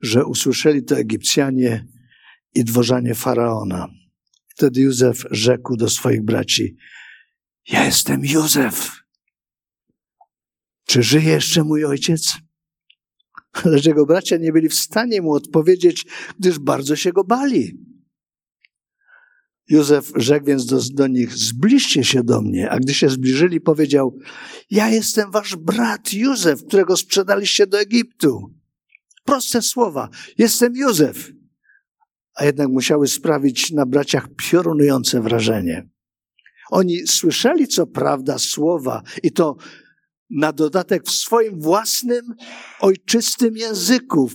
że 0.00 0.24
usłyszeli 0.24 0.84
to 0.84 0.96
Egipcjanie 0.96 1.86
i 2.54 2.64
dworzanie 2.64 3.14
faraona. 3.14 3.88
Wtedy 4.48 4.80
Józef 4.80 5.24
rzekł 5.30 5.76
do 5.76 5.88
swoich 5.88 6.24
braci: 6.24 6.76
ja 7.68 7.84
jestem 7.84 8.24
Józef. 8.24 9.04
Czy 10.84 11.02
żyje 11.02 11.30
jeszcze 11.30 11.64
mój 11.64 11.84
ojciec? 11.84 12.36
Lecz 13.64 13.84
jego 13.84 14.06
bracia 14.06 14.36
nie 14.36 14.52
byli 14.52 14.68
w 14.68 14.74
stanie 14.74 15.22
mu 15.22 15.32
odpowiedzieć, 15.32 16.06
gdyż 16.38 16.58
bardzo 16.58 16.96
się 16.96 17.12
go 17.12 17.24
bali. 17.24 17.78
Józef 19.68 20.12
rzekł 20.16 20.46
więc 20.46 20.66
do, 20.66 20.80
do, 20.92 21.06
nich: 21.06 21.32
Zbliżcie 21.32 22.04
się 22.04 22.22
do 22.22 22.40
mnie. 22.40 22.70
A 22.70 22.78
gdy 22.78 22.94
się 22.94 23.08
zbliżyli, 23.08 23.60
powiedział: 23.60 24.18
Ja 24.70 24.88
jestem 24.88 25.30
wasz 25.30 25.56
brat 25.56 26.12
Józef, 26.12 26.64
którego 26.64 26.96
sprzedaliście 26.96 27.66
do 27.66 27.80
Egiptu. 27.80 28.54
Proste 29.24 29.62
słowa: 29.62 30.08
Jestem 30.38 30.76
Józef. 30.76 31.32
A 32.34 32.44
jednak 32.44 32.68
musiały 32.68 33.08
sprawić 33.08 33.70
na 33.70 33.86
braciach 33.86 34.28
piorunujące 34.36 35.20
wrażenie. 35.20 35.88
Oni 36.70 37.06
słyszeli 37.06 37.68
co 37.68 37.86
prawda 37.86 38.38
słowa 38.38 39.02
i 39.22 39.32
to 39.32 39.56
na 40.30 40.52
dodatek 40.52 41.06
w 41.06 41.10
swoim 41.10 41.60
własnym, 41.60 42.34
ojczystym 42.80 43.56
języku. 43.56 44.30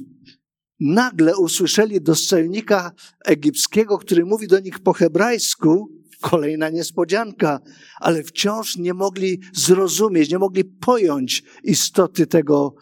Nagle 0.79 1.37
usłyszeli 1.37 2.01
dostojnika 2.01 2.91
egipskiego, 3.25 3.97
który 3.97 4.25
mówi 4.25 4.47
do 4.47 4.59
nich 4.59 4.79
po 4.79 4.93
hebrajsku 4.93 5.99
kolejna 6.21 6.69
niespodzianka, 6.69 7.59
ale 7.99 8.23
wciąż 8.23 8.77
nie 8.77 8.93
mogli 8.93 9.41
zrozumieć, 9.53 10.29
nie 10.29 10.39
mogli 10.39 10.65
pojąć 10.65 11.43
istoty 11.63 12.27
tego, 12.27 12.75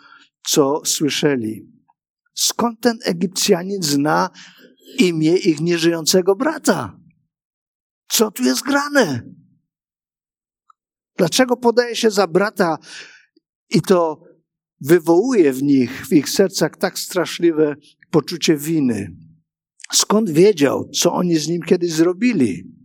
co 0.48 0.82
słyszeli. 0.86 1.72
Skąd 2.34 2.80
ten 2.80 3.00
Egipcjanin 3.06 3.84
zna 3.84 4.30
imię 4.98 5.38
ich 5.38 5.62
nieżyjącego 5.62 6.36
brata? 6.36 7.00
Co 8.10 8.32
tu 8.32 8.44
jest 8.44 8.62
grane? 8.62 9.37
Dlaczego 11.18 11.58
podaje 11.58 11.96
się 11.96 12.12
za 12.12 12.28
brata 12.28 12.78
i 13.70 13.82
to 13.82 14.24
wywołuje 14.82 15.54
w 15.54 15.64
nich, 15.64 16.08
w 16.08 16.14
ich 16.14 16.30
sercach 16.30 16.78
tak 16.78 17.00
straszliwe 17.00 17.76
poczucie 18.12 18.58
winy? 18.58 19.16
Skąd 19.94 20.30
wiedział, 20.30 20.90
co 20.90 21.14
oni 21.14 21.36
z 21.36 21.48
nim 21.48 21.62
kiedyś 21.62 21.92
zrobili? 21.92 22.78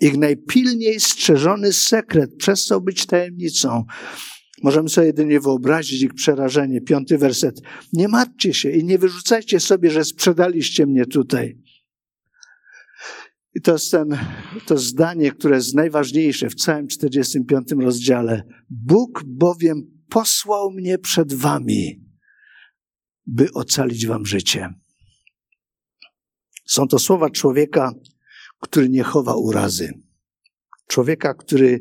Ich 0.00 0.16
najpilniej 0.16 1.00
strzeżony 1.00 1.72
sekret 1.72 2.36
przestał 2.36 2.80
być 2.80 3.06
tajemnicą. 3.06 3.84
Możemy 4.62 4.88
sobie 4.88 5.06
jedynie 5.06 5.40
wyobrazić 5.40 6.02
ich 6.02 6.14
przerażenie. 6.14 6.80
Piąty 6.80 7.18
werset. 7.18 7.60
Nie 7.92 8.08
martwcie 8.08 8.54
się 8.54 8.70
i 8.70 8.84
nie 8.84 8.98
wyrzucajcie 8.98 9.60
sobie, 9.60 9.90
że 9.90 10.04
sprzedaliście 10.04 10.86
mnie 10.86 11.06
tutaj. 11.06 11.58
I 13.58 13.60
to 13.60 13.72
jest 13.72 13.90
ten, 13.90 14.18
to 14.66 14.78
zdanie, 14.78 15.32
które 15.32 15.56
jest 15.56 15.74
najważniejsze 15.74 16.50
w 16.50 16.54
całym 16.54 16.88
45 16.88 17.68
rozdziale. 17.80 18.42
Bóg 18.70 19.22
bowiem 19.26 19.82
posłał 20.08 20.70
mnie 20.70 20.98
przed 20.98 21.32
wami, 21.32 22.04
by 23.26 23.52
ocalić 23.52 24.06
wam 24.06 24.26
życie. 24.26 24.74
Są 26.66 26.88
to 26.88 26.98
słowa 26.98 27.30
człowieka, 27.30 27.92
który 28.60 28.88
nie 28.88 29.02
chowa 29.02 29.34
urazy. 29.34 29.92
Człowieka, 30.86 31.34
który 31.34 31.80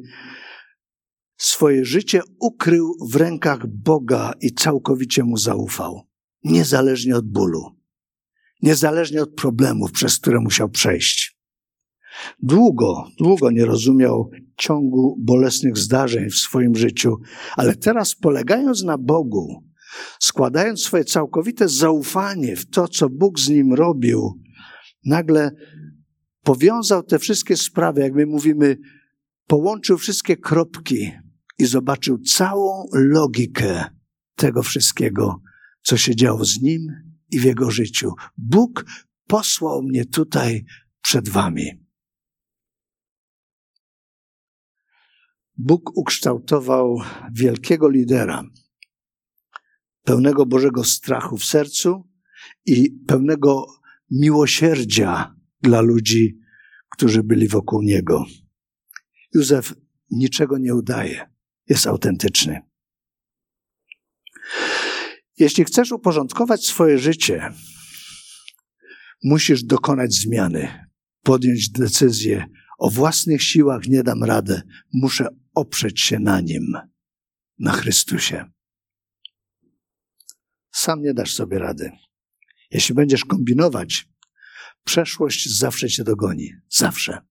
swoje 1.38 1.86
życie 1.86 2.22
ukrył 2.40 2.94
w 3.10 3.16
rękach 3.16 3.68
Boga 3.68 4.34
i 4.42 4.54
całkowicie 4.54 5.24
mu 5.24 5.38
zaufał. 5.38 6.08
Niezależnie 6.44 7.16
od 7.16 7.32
bólu. 7.32 7.78
Niezależnie 8.62 9.22
od 9.22 9.36
problemów, 9.36 9.92
przez 9.92 10.20
które 10.20 10.40
musiał 10.40 10.70
przejść. 10.70 11.37
Długo, 12.44 13.08
długo 13.20 13.52
nie 13.52 13.66
rozumiał 13.66 14.30
ciągu 14.58 15.16
bolesnych 15.20 15.78
zdarzeń 15.78 16.30
w 16.30 16.36
swoim 16.36 16.76
życiu, 16.76 17.18
ale 17.56 17.76
teraz 17.76 18.16
polegając 18.16 18.84
na 18.84 18.98
Bogu, 18.98 19.64
składając 20.20 20.82
swoje 20.82 21.06
całkowite 21.06 21.70
zaufanie 21.70 22.56
w 22.56 22.70
to, 22.70 22.88
co 22.88 23.10
Bóg 23.10 23.40
z 23.40 23.50
nim 23.50 23.74
robił, 23.74 24.42
nagle 25.06 25.52
powiązał 26.44 27.04
te 27.04 27.20
wszystkie 27.20 27.58
sprawy, 27.58 28.02
jak 28.02 28.14
my 28.14 28.26
mówimy, 28.26 28.78
połączył 29.48 29.98
wszystkie 29.98 30.38
kropki 30.38 31.12
i 31.60 31.66
zobaczył 31.66 32.18
całą 32.18 32.84
logikę 32.94 33.86
tego 34.36 34.64
wszystkiego, 34.64 35.42
co 35.82 35.98
się 35.98 36.16
działo 36.16 36.46
z 36.46 36.62
nim 36.62 36.88
i 37.32 37.40
w 37.40 37.44
jego 37.44 37.72
życiu. 37.72 38.12
Bóg 38.38 38.86
posłał 39.28 39.84
mnie 39.84 40.06
tutaj 40.06 40.66
przed 41.02 41.30
wami. 41.30 41.87
Bóg 45.58 45.98
ukształtował 45.98 47.02
wielkiego 47.34 47.90
lidera, 47.90 48.44
pełnego 50.04 50.46
Bożego 50.46 50.84
strachu 50.84 51.38
w 51.38 51.46
sercu 51.46 52.10
i 52.66 52.92
pełnego 53.08 53.66
miłosierdzia 54.12 55.36
dla 55.62 55.82
ludzi, 55.82 56.40
którzy 56.90 57.24
byli 57.24 57.48
wokół 57.48 57.82
niego. 57.82 58.26
Józef 59.34 59.74
niczego 60.12 60.58
nie 60.58 60.76
udaje, 60.76 61.30
jest 61.70 61.88
autentyczny. 61.88 62.62
Jeśli 65.38 65.66
chcesz 65.66 65.92
uporządkować 65.92 66.66
swoje 66.66 67.00
życie, 67.00 67.54
musisz 69.24 69.64
dokonać 69.64 70.14
zmiany, 70.14 70.90
podjąć 71.24 71.70
decyzję. 71.70 72.46
O 72.78 72.90
własnych 72.90 73.44
siłach 73.44 73.88
nie 73.88 74.04
dam 74.04 74.24
radę, 74.24 74.62
muszę 74.94 75.28
oprzeć 75.58 76.02
się 76.02 76.20
na 76.20 76.42
nim, 76.42 76.74
na 77.60 77.72
Chrystusie. 77.72 78.46
Sam 80.72 81.02
nie 81.02 81.14
dasz 81.14 81.34
sobie 81.34 81.60
rady. 81.60 81.92
Jeśli 82.72 82.96
będziesz 82.96 83.26
kombinować, 83.26 84.10
przeszłość 84.84 85.58
zawsze 85.58 85.90
cię 85.90 86.04
dogoni. 86.04 86.54
Zawsze. 86.70 87.22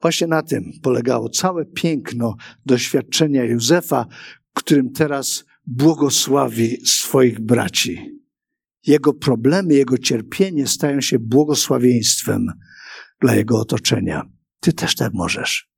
Właśnie 0.00 0.26
na 0.26 0.42
tym 0.42 0.72
polegało 0.82 1.28
całe 1.28 1.64
piękno 1.64 2.36
doświadczenia 2.66 3.44
Józefa, 3.44 4.06
którym 4.54 4.92
teraz 4.92 5.44
błogosławi 5.66 6.86
swoich 6.86 7.40
braci. 7.40 8.20
Jego 8.86 9.14
problemy, 9.14 9.74
jego 9.74 9.98
cierpienie 9.98 10.66
stają 10.66 11.00
się 11.00 11.18
błogosławieństwem 11.18 12.52
dla 13.20 13.34
jego 13.34 13.60
otoczenia. 13.60 14.22
Ty 14.60 14.72
też 14.72 14.94
tak 14.94 15.12
możesz. 15.14 15.73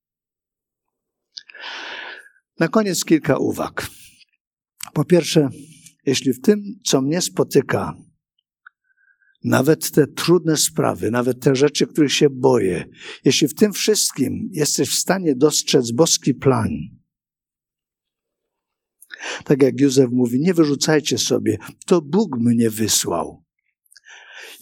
Na 2.60 2.68
koniec 2.68 3.04
kilka 3.04 3.38
uwag. 3.38 3.90
Po 4.92 5.04
pierwsze, 5.04 5.48
jeśli 6.06 6.32
w 6.32 6.40
tym, 6.40 6.62
co 6.84 7.02
mnie 7.02 7.20
spotyka, 7.20 7.94
nawet 9.44 9.90
te 9.90 10.06
trudne 10.06 10.56
sprawy, 10.56 11.10
nawet 11.10 11.40
te 11.40 11.56
rzeczy, 11.56 11.86
których 11.86 12.12
się 12.12 12.30
boję, 12.30 12.86
jeśli 13.24 13.48
w 13.48 13.54
tym 13.54 13.72
wszystkim 13.72 14.48
jesteś 14.52 14.88
w 14.88 14.98
stanie 14.98 15.34
dostrzec 15.34 15.90
boski 15.90 16.34
plan, 16.34 16.68
tak 19.44 19.62
jak 19.62 19.80
Józef 19.80 20.10
mówi, 20.10 20.40
nie 20.40 20.54
wyrzucajcie 20.54 21.18
sobie, 21.18 21.58
to 21.86 22.02
Bóg 22.02 22.38
mnie 22.38 22.70
wysłał. 22.70 23.44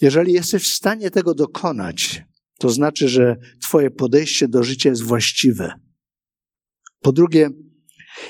Jeżeli 0.01 0.33
jesteś 0.33 0.63
w 0.63 0.75
stanie 0.75 1.11
tego 1.11 1.33
dokonać, 1.33 2.23
to 2.59 2.69
znaczy, 2.69 3.09
że 3.09 3.35
Twoje 3.61 3.91
podejście 3.91 4.47
do 4.47 4.63
życia 4.63 4.89
jest 4.89 5.03
właściwe. 5.03 5.73
Po 6.99 7.11
drugie, 7.11 7.49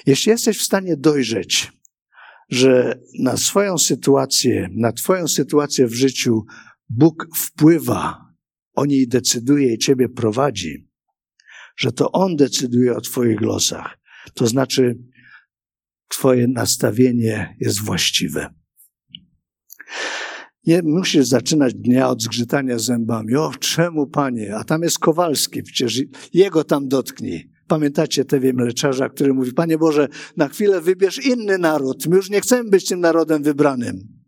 jeśli 0.05 0.29
jesteś 0.29 0.57
w 0.57 0.63
stanie 0.63 0.97
dojrzeć, 0.97 1.71
że 2.49 2.99
na 3.19 3.37
swoją 3.37 3.77
sytuację, 3.77 4.69
na 4.71 4.91
Twoją 4.91 5.27
sytuację 5.27 5.87
w 5.87 5.93
życiu 5.93 6.45
Bóg 6.89 7.27
wpływa, 7.35 8.25
o 8.73 8.85
niej 8.85 9.07
decyduje 9.07 9.73
i 9.73 9.77
Ciebie 9.77 10.09
prowadzi, 10.09 10.87
że 11.77 11.91
to 11.91 12.11
On 12.11 12.35
decyduje 12.35 12.95
o 12.95 13.01
Twoich 13.01 13.41
losach. 13.41 13.97
To 14.33 14.47
znaczy, 14.47 14.97
Twoje 16.07 16.47
nastawienie 16.47 17.55
jest 17.59 17.81
właściwe. 17.81 18.53
Nie 20.65 20.81
musisz 20.83 21.25
zaczynać 21.25 21.73
dnia 21.73 22.09
od 22.09 22.21
zgrzytania 22.21 22.79
zębami. 22.79 23.35
O, 23.35 23.51
czemu, 23.59 24.07
panie? 24.07 24.55
A 24.55 24.63
tam 24.63 24.81
jest 24.81 24.99
Kowalski, 24.99 25.63
przecież 25.63 26.01
jego 26.33 26.63
tam 26.63 26.87
dotknij. 26.87 27.54
Pamiętacie 27.67 28.25
Tewie 28.25 28.53
Mleczarza, 28.53 29.09
który 29.09 29.33
mówi, 29.33 29.53
Panie 29.53 29.77
Boże, 29.77 30.07
na 30.37 30.47
chwilę 30.47 30.81
wybierz 30.81 31.25
inny 31.25 31.57
naród. 31.57 32.07
My 32.07 32.15
już 32.15 32.29
nie 32.29 32.41
chcemy 32.41 32.69
być 32.69 32.87
tym 32.87 32.99
narodem 32.99 33.43
wybranym. 33.43 34.25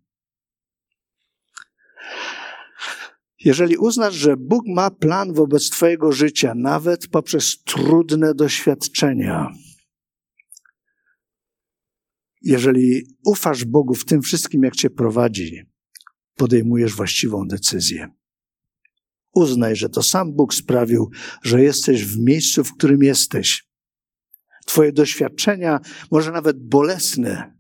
Jeżeli 3.46 3.78
uznasz, 3.78 4.14
że 4.14 4.38
Bóg 4.38 4.64
ma 4.68 4.92
plan 4.92 5.34
wobec 5.34 5.70
Twojego 5.70 6.12
życia, 6.12 6.54
nawet 6.56 7.08
poprzez 7.08 7.64
trudne 7.64 8.34
doświadczenia, 8.34 9.50
jeżeli 12.42 13.18
ufasz 13.26 13.66
Bogu 13.66 13.94
w 13.94 14.06
tym 14.06 14.22
wszystkim, 14.22 14.64
jak 14.64 14.76
Cię 14.76 14.90
prowadzi, 14.90 15.64
podejmujesz 16.36 16.94
właściwą 16.94 17.48
decyzję. 17.48 18.08
Uznaj, 19.38 19.76
że 19.76 19.90
to 19.90 20.04
sam 20.04 20.34
Bóg 20.34 20.54
sprawił, 20.54 21.10
że 21.44 21.62
jesteś 21.62 22.06
w 22.06 22.20
miejscu, 22.20 22.64
w 22.64 22.74
którym 22.78 23.04
jesteś. 23.04 23.68
Twoje 24.66 24.92
doświadczenia, 24.92 25.80
może 26.12 26.32
nawet 26.32 26.68
bolesne, 26.68 27.58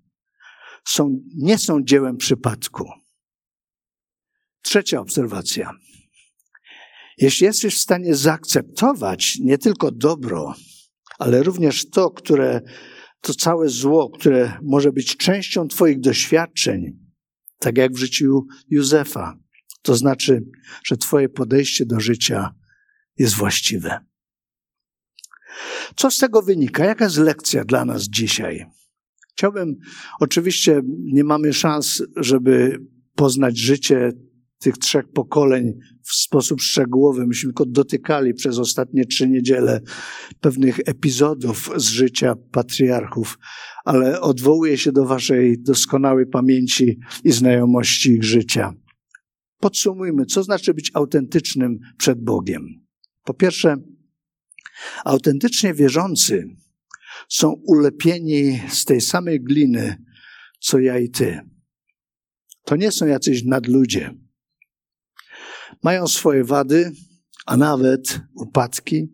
są, 0.88 1.20
nie 1.36 1.58
są 1.58 1.84
dziełem 1.84 2.18
przypadku. 2.18 2.90
Trzecia 4.62 5.00
obserwacja. 5.00 5.72
Jeśli 7.18 7.46
jesteś 7.46 7.76
w 7.76 7.82
stanie 7.82 8.16
zaakceptować 8.16 9.38
nie 9.40 9.58
tylko 9.58 9.92
dobro, 9.92 10.54
ale 11.20 11.44
również 11.44 11.90
to, 11.90 12.12
które, 12.12 12.62
to 13.22 13.34
całe 13.34 13.70
zło, 13.70 14.10
które 14.10 14.60
może 14.62 14.92
być 14.92 15.18
częścią 15.18 15.68
Twoich 15.68 16.00
doświadczeń, 16.00 17.00
tak 17.60 17.78
jak 17.78 17.94
w 17.94 17.98
życiu 17.98 18.46
Józefa, 18.70 19.47
to 19.82 19.96
znaczy, 19.96 20.44
że 20.86 20.98
Twoje 20.98 21.30
podejście 21.30 21.86
do 21.86 22.00
życia 22.00 22.56
jest 23.18 23.36
właściwe. 23.36 24.00
Co 25.96 26.12
z 26.12 26.18
tego 26.18 26.42
wynika? 26.42 26.86
Jaka 26.86 27.06
jest 27.06 27.18
lekcja 27.18 27.66
dla 27.66 27.86
nas 27.86 28.04
dzisiaj? 28.04 28.66
Chciałbym, 29.32 29.76
oczywiście 30.20 30.82
nie 31.14 31.24
mamy 31.24 31.54
szans, 31.54 32.04
żeby 32.16 32.80
poznać 33.16 33.58
życie 33.58 34.12
tych 34.60 34.78
trzech 34.78 35.08
pokoleń 35.08 35.74
w 36.04 36.16
sposób 36.16 36.62
szczegółowy. 36.62 37.28
Myśmy 37.28 37.48
tylko 37.48 37.66
dotykali 37.66 38.34
przez 38.34 38.60
ostatnie 38.60 39.06
trzy 39.06 39.30
niedziele 39.30 39.82
pewnych 40.42 40.80
epizodów 40.86 41.70
z 41.76 41.88
życia 41.88 42.36
patriarchów, 42.52 43.38
ale 43.86 44.22
odwołuję 44.22 44.78
się 44.78 44.92
do 44.92 45.06
Waszej 45.06 45.62
doskonałej 45.62 46.26
pamięci 46.26 47.00
i 47.24 47.32
znajomości 47.32 48.12
ich 48.12 48.24
życia. 48.24 48.74
Podsumujmy, 49.60 50.26
co 50.26 50.44
znaczy 50.44 50.74
być 50.74 50.92
autentycznym 50.94 51.80
przed 51.98 52.24
Bogiem. 52.24 52.86
Po 53.24 53.34
pierwsze, 53.34 53.76
autentycznie 55.06 55.74
wierzący 55.74 56.48
są 57.30 57.52
ulepieni 57.52 58.62
z 58.70 58.86
tej 58.86 59.02
samej 59.02 59.42
gliny, 59.42 60.04
co 60.60 60.80
ja 60.80 61.00
i 61.00 61.10
ty. 61.10 61.40
To 62.64 62.76
nie 62.76 62.92
są 62.92 63.06
jacyś 63.06 63.44
nadludzie. 63.44 64.14
Mają 65.84 66.08
swoje 66.08 66.44
wady, 66.44 66.92
a 67.46 67.58
nawet 67.58 68.22
upadki, 68.36 69.08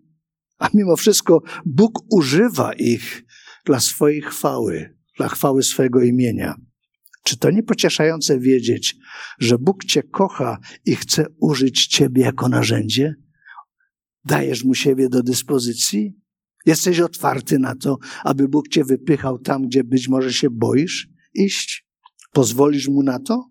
a 0.57 0.69
mimo 0.73 0.95
wszystko 0.95 1.41
Bóg 1.65 2.13
używa 2.13 2.73
ich 2.73 3.23
dla 3.65 3.79
swojej 3.79 4.21
chwały, 4.21 4.97
dla 5.17 5.27
chwały 5.27 5.63
swojego 5.63 6.01
imienia. 6.01 6.55
Czy 7.23 7.37
to 7.37 7.51
nie 7.51 7.63
pocieszające 7.63 8.39
wiedzieć, 8.39 8.95
że 9.39 9.57
Bóg 9.57 9.85
Cię 9.85 10.03
kocha 10.03 10.57
i 10.85 10.95
chce 10.95 11.25
użyć 11.41 11.87
Ciebie 11.87 12.21
jako 12.23 12.49
narzędzie? 12.49 13.15
Dajesz 14.25 14.63
Mu 14.63 14.75
siebie 14.75 15.09
do 15.09 15.23
dyspozycji? 15.23 16.13
Jesteś 16.65 16.99
otwarty 16.99 17.59
na 17.59 17.75
to, 17.75 17.97
aby 18.23 18.47
Bóg 18.47 18.67
Cię 18.67 18.83
wypychał 18.83 19.39
tam, 19.39 19.67
gdzie 19.67 19.83
być 19.83 20.07
może 20.07 20.33
się 20.33 20.49
boisz 20.49 21.07
iść? 21.33 21.87
Pozwolisz 22.31 22.87
Mu 22.87 23.03
na 23.03 23.19
to? 23.19 23.49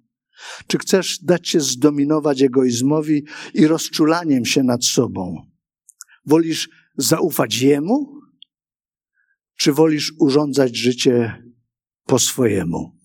Czy 0.66 0.78
chcesz 0.78 1.18
dać 1.18 1.48
się 1.48 1.60
zdominować 1.60 2.42
egoizmowi 2.42 3.24
i 3.54 3.66
rozczulaniem 3.66 4.44
się 4.44 4.62
nad 4.62 4.84
sobą? 4.84 5.46
Wolisz 6.26 6.68
zaufać 6.96 7.62
Jemu? 7.62 8.20
Czy 9.56 9.72
wolisz 9.72 10.12
urządzać 10.20 10.76
życie 10.76 11.42
po 12.06 12.18
swojemu? 12.18 13.01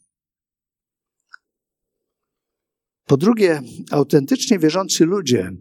Po 3.07 3.17
drugie, 3.17 3.61
autentycznie 3.91 4.59
wierzący 4.59 5.05
ludzie 5.05 5.51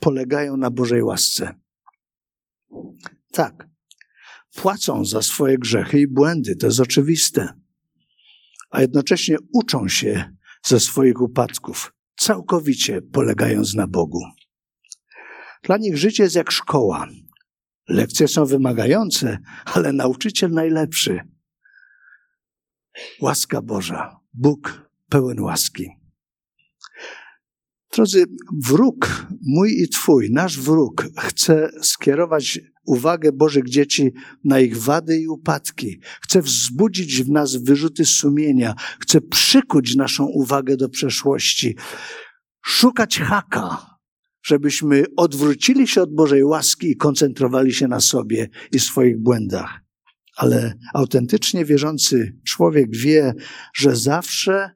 polegają 0.00 0.56
na 0.56 0.70
Bożej 0.70 1.02
łasce. 1.02 1.54
Tak, 3.32 3.68
płacą 4.54 5.04
za 5.04 5.22
swoje 5.22 5.58
grzechy 5.58 6.00
i 6.00 6.08
błędy, 6.08 6.56
to 6.56 6.66
jest 6.66 6.80
oczywiste, 6.80 7.48
a 8.70 8.80
jednocześnie 8.80 9.36
uczą 9.52 9.88
się 9.88 10.36
ze 10.64 10.80
swoich 10.80 11.20
upadków, 11.20 11.92
całkowicie 12.16 13.02
polegając 13.02 13.74
na 13.74 13.86
Bogu. 13.86 14.20
Dla 15.62 15.76
nich 15.76 15.96
życie 15.96 16.22
jest 16.22 16.36
jak 16.36 16.50
szkoła. 16.50 17.08
Lekcje 17.88 18.28
są 18.28 18.44
wymagające, 18.44 19.38
ale 19.64 19.92
nauczyciel 19.92 20.50
najlepszy. 20.50 21.20
Łaska 23.20 23.62
Boża, 23.62 24.20
Bóg 24.34 24.90
pełen 25.08 25.40
łaski. 25.40 26.03
Drodzy, 27.94 28.24
wróg, 28.64 29.26
mój 29.46 29.82
i 29.82 29.88
twój, 29.88 30.30
nasz 30.30 30.60
wróg 30.60 31.06
chce 31.18 31.70
skierować 31.82 32.60
uwagę 32.86 33.32
Bożych 33.32 33.68
dzieci 33.68 34.12
na 34.44 34.60
ich 34.60 34.76
wady 34.76 35.18
i 35.20 35.28
upadki. 35.28 36.00
Chce 36.22 36.42
wzbudzić 36.42 37.22
w 37.22 37.30
nas 37.30 37.56
wyrzuty 37.56 38.04
sumienia. 38.04 38.74
Chce 39.00 39.20
przykuć 39.20 39.96
naszą 39.96 40.24
uwagę 40.24 40.76
do 40.76 40.88
przeszłości. 40.88 41.76
Szukać 42.64 43.18
haka, 43.18 43.86
żebyśmy 44.42 45.04
odwrócili 45.16 45.88
się 45.88 46.02
od 46.02 46.14
Bożej 46.14 46.44
łaski 46.44 46.90
i 46.90 46.96
koncentrowali 46.96 47.74
się 47.74 47.88
na 47.88 48.00
sobie 48.00 48.48
i 48.72 48.80
swoich 48.80 49.22
błędach. 49.22 49.80
Ale 50.36 50.74
autentycznie 50.94 51.64
wierzący 51.64 52.38
człowiek 52.46 52.96
wie, 52.96 53.34
że 53.74 53.96
zawsze 53.96 54.70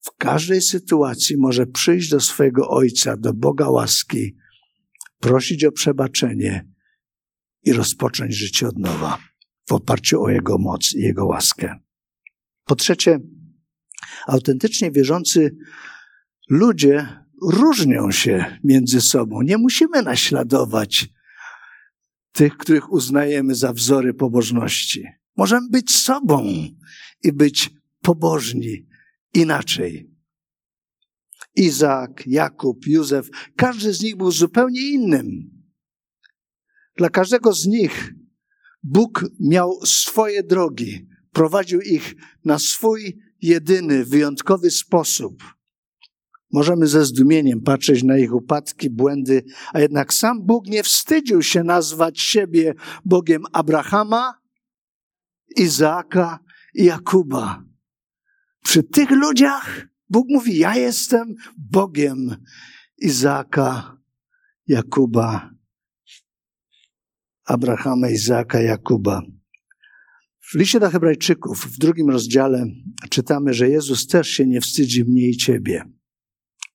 w 0.00 0.10
każdej 0.18 0.62
sytuacji 0.62 1.36
może 1.36 1.66
przyjść 1.66 2.10
do 2.10 2.20
swojego 2.20 2.68
Ojca, 2.68 3.16
do 3.16 3.34
Boga 3.34 3.68
łaski, 3.68 4.36
prosić 5.20 5.64
o 5.64 5.72
przebaczenie 5.72 6.68
i 7.64 7.72
rozpocząć 7.72 8.34
życie 8.34 8.68
od 8.68 8.78
nowa 8.78 9.18
w 9.68 9.72
oparciu 9.72 10.22
o 10.22 10.30
Jego 10.30 10.58
moc 10.58 10.94
i 10.94 11.00
Jego 11.00 11.26
łaskę. 11.26 11.78
Po 12.64 12.76
trzecie, 12.76 13.18
autentycznie 14.26 14.90
wierzący 14.90 15.56
ludzie 16.50 17.08
różnią 17.42 18.10
się 18.10 18.58
między 18.64 19.00
sobą. 19.00 19.42
Nie 19.42 19.58
musimy 19.58 20.02
naśladować 20.02 21.08
tych, 22.32 22.56
których 22.56 22.92
uznajemy 22.92 23.54
za 23.54 23.72
wzory 23.72 24.14
pobożności. 24.14 25.04
Możemy 25.36 25.68
być 25.70 25.96
sobą 25.96 26.44
i 27.22 27.32
być 27.32 27.70
pobożni 28.02 28.86
inaczej. 29.34 30.10
Izak, 31.56 32.22
Jakub, 32.26 32.86
Józef, 32.86 33.28
każdy 33.56 33.92
z 33.92 34.02
nich 34.02 34.16
był 34.16 34.30
zupełnie 34.30 34.90
innym. 34.90 35.50
Dla 36.96 37.10
każdego 37.10 37.52
z 37.52 37.66
nich 37.66 38.14
Bóg 38.82 39.24
miał 39.40 39.80
swoje 39.84 40.42
drogi, 40.42 41.08
prowadził 41.32 41.80
ich 41.80 42.14
na 42.44 42.58
swój 42.58 43.18
jedyny, 43.40 44.04
wyjątkowy 44.04 44.70
sposób. 44.70 45.42
Możemy 46.52 46.86
ze 46.86 47.04
zdumieniem 47.04 47.60
patrzeć 47.60 48.02
na 48.02 48.18
ich 48.18 48.34
upadki, 48.34 48.90
błędy, 48.90 49.44
a 49.72 49.80
jednak 49.80 50.14
sam 50.14 50.46
Bóg 50.46 50.66
nie 50.66 50.82
wstydził 50.82 51.42
się 51.42 51.64
nazwać 51.64 52.20
siebie 52.20 52.74
Bogiem 53.04 53.42
Abrahama, 53.52 54.34
Izaaka 55.56 56.38
i 56.74 56.84
Jakuba. 56.84 57.67
Przy 58.68 58.82
tych 58.82 59.10
ludziach 59.10 59.88
Bóg 60.10 60.26
mówi: 60.30 60.58
Ja 60.58 60.76
jestem 60.76 61.34
Bogiem 61.56 62.36
Izaaka, 62.98 63.98
Jakuba, 64.66 65.50
Abrahama, 67.44 68.10
Izaaka, 68.10 68.60
Jakuba. 68.60 69.22
W 70.40 70.54
liście 70.54 70.80
do 70.80 70.90
Hebrajczyków, 70.90 71.64
w 71.64 71.78
drugim 71.78 72.10
rozdziale, 72.10 72.66
czytamy, 73.10 73.54
że 73.54 73.68
Jezus 73.68 74.06
też 74.06 74.28
się 74.28 74.46
nie 74.46 74.60
wstydzi 74.60 75.04
mnie 75.04 75.28
i 75.28 75.36
ciebie. 75.36 75.84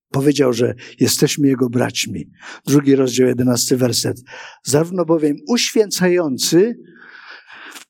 Powiedział, 0.09 0.53
że 0.53 0.75
jesteśmy 0.99 1.47
Jego 1.47 1.69
braćmi. 1.69 2.31
Drugi 2.67 2.95
rozdział, 2.95 3.27
jedenasty 3.27 3.77
werset. 3.77 4.21
Zarówno 4.63 5.05
bowiem 5.05 5.37
uświęcający, 5.47 6.79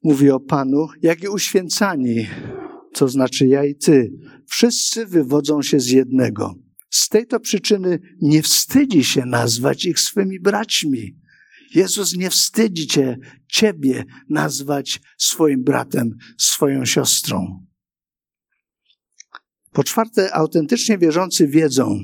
mówi 0.03 0.29
o 0.29 0.39
Panu, 0.39 0.87
jak 1.01 1.23
i 1.23 1.27
uświęcani 1.27 2.27
to 2.93 3.07
znaczy 3.07 3.47
ja 3.47 3.65
i 3.65 3.75
ty, 3.75 4.11
wszyscy 4.47 5.05
wywodzą 5.05 5.61
się 5.61 5.79
z 5.79 5.87
jednego. 5.87 6.55
Z 6.89 7.09
tej 7.09 7.27
to 7.27 7.39
przyczyny 7.39 7.99
nie 8.21 8.41
wstydzi 8.41 9.03
się 9.03 9.25
nazwać 9.25 9.85
ich 9.85 9.99
swymi 9.99 10.39
braćmi. 10.39 11.15
Jezus 11.75 12.15
nie 12.15 12.29
wstydzi 12.29 12.87
cię, 12.87 13.17
ciebie 13.51 14.03
nazwać 14.29 15.01
swoim 15.17 15.63
bratem, 15.63 16.09
swoją 16.37 16.85
siostrą. 16.85 17.65
Po 19.71 19.83
czwarte, 19.83 20.33
autentycznie 20.33 20.97
wierzący 20.97 21.47
wiedzą, 21.47 21.99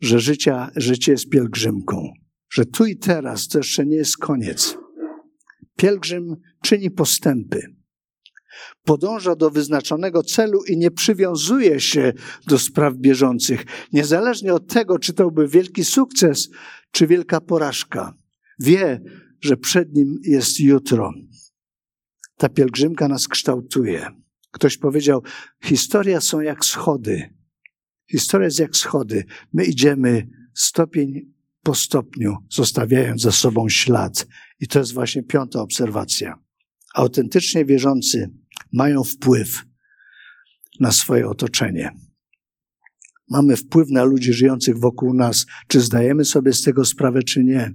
że 0.00 0.20
życia, 0.20 0.70
życie 0.76 1.12
jest 1.12 1.28
pielgrzymką, 1.28 2.12
że 2.50 2.66
tu 2.66 2.86
i 2.86 2.96
teraz 2.96 3.48
to 3.48 3.58
jeszcze 3.58 3.86
nie 3.86 3.96
jest 3.96 4.16
koniec. 4.16 4.76
Pielgrzym 5.76 6.36
czyni 6.62 6.90
postępy 6.90 7.75
podąża 8.84 9.36
do 9.36 9.50
wyznaczonego 9.50 10.22
celu 10.22 10.64
i 10.64 10.76
nie 10.76 10.90
przywiązuje 10.90 11.80
się 11.80 12.12
do 12.46 12.58
spraw 12.58 12.94
bieżących, 12.94 13.64
niezależnie 13.92 14.54
od 14.54 14.66
tego, 14.66 14.98
czy 14.98 15.12
to 15.12 15.30
był 15.30 15.48
wielki 15.48 15.84
sukces, 15.84 16.48
czy 16.90 17.06
wielka 17.06 17.40
porażka. 17.40 18.14
Wie, 18.58 19.00
że 19.40 19.56
przed 19.56 19.94
nim 19.94 20.18
jest 20.22 20.60
jutro. 20.60 21.12
Ta 22.36 22.48
pielgrzymka 22.48 23.08
nas 23.08 23.28
kształtuje. 23.28 24.06
Ktoś 24.50 24.76
powiedział: 24.76 25.22
Historia 25.64 26.20
są 26.20 26.40
jak 26.40 26.64
schody. 26.64 27.34
Historia 28.10 28.44
jest 28.44 28.58
jak 28.58 28.76
schody. 28.76 29.24
My 29.52 29.64
idziemy 29.64 30.28
stopień 30.54 31.32
po 31.62 31.74
stopniu, 31.74 32.36
zostawiając 32.50 33.22
za 33.22 33.32
sobą 33.32 33.68
ślad. 33.68 34.26
I 34.60 34.66
to 34.66 34.78
jest 34.78 34.92
właśnie 34.92 35.22
piąta 35.22 35.60
obserwacja. 35.60 36.38
Autentycznie 36.94 37.64
wierzący 37.64 38.30
mają 38.72 39.04
wpływ 39.04 39.64
na 40.80 40.92
swoje 40.92 41.28
otoczenie. 41.28 41.90
Mamy 43.30 43.56
wpływ 43.56 43.90
na 43.90 44.04
ludzi 44.04 44.32
żyjących 44.32 44.78
wokół 44.78 45.14
nas, 45.14 45.46
czy 45.68 45.80
zdajemy 45.80 46.24
sobie 46.24 46.52
z 46.52 46.62
tego 46.62 46.84
sprawę, 46.84 47.22
czy 47.22 47.44
nie. 47.44 47.74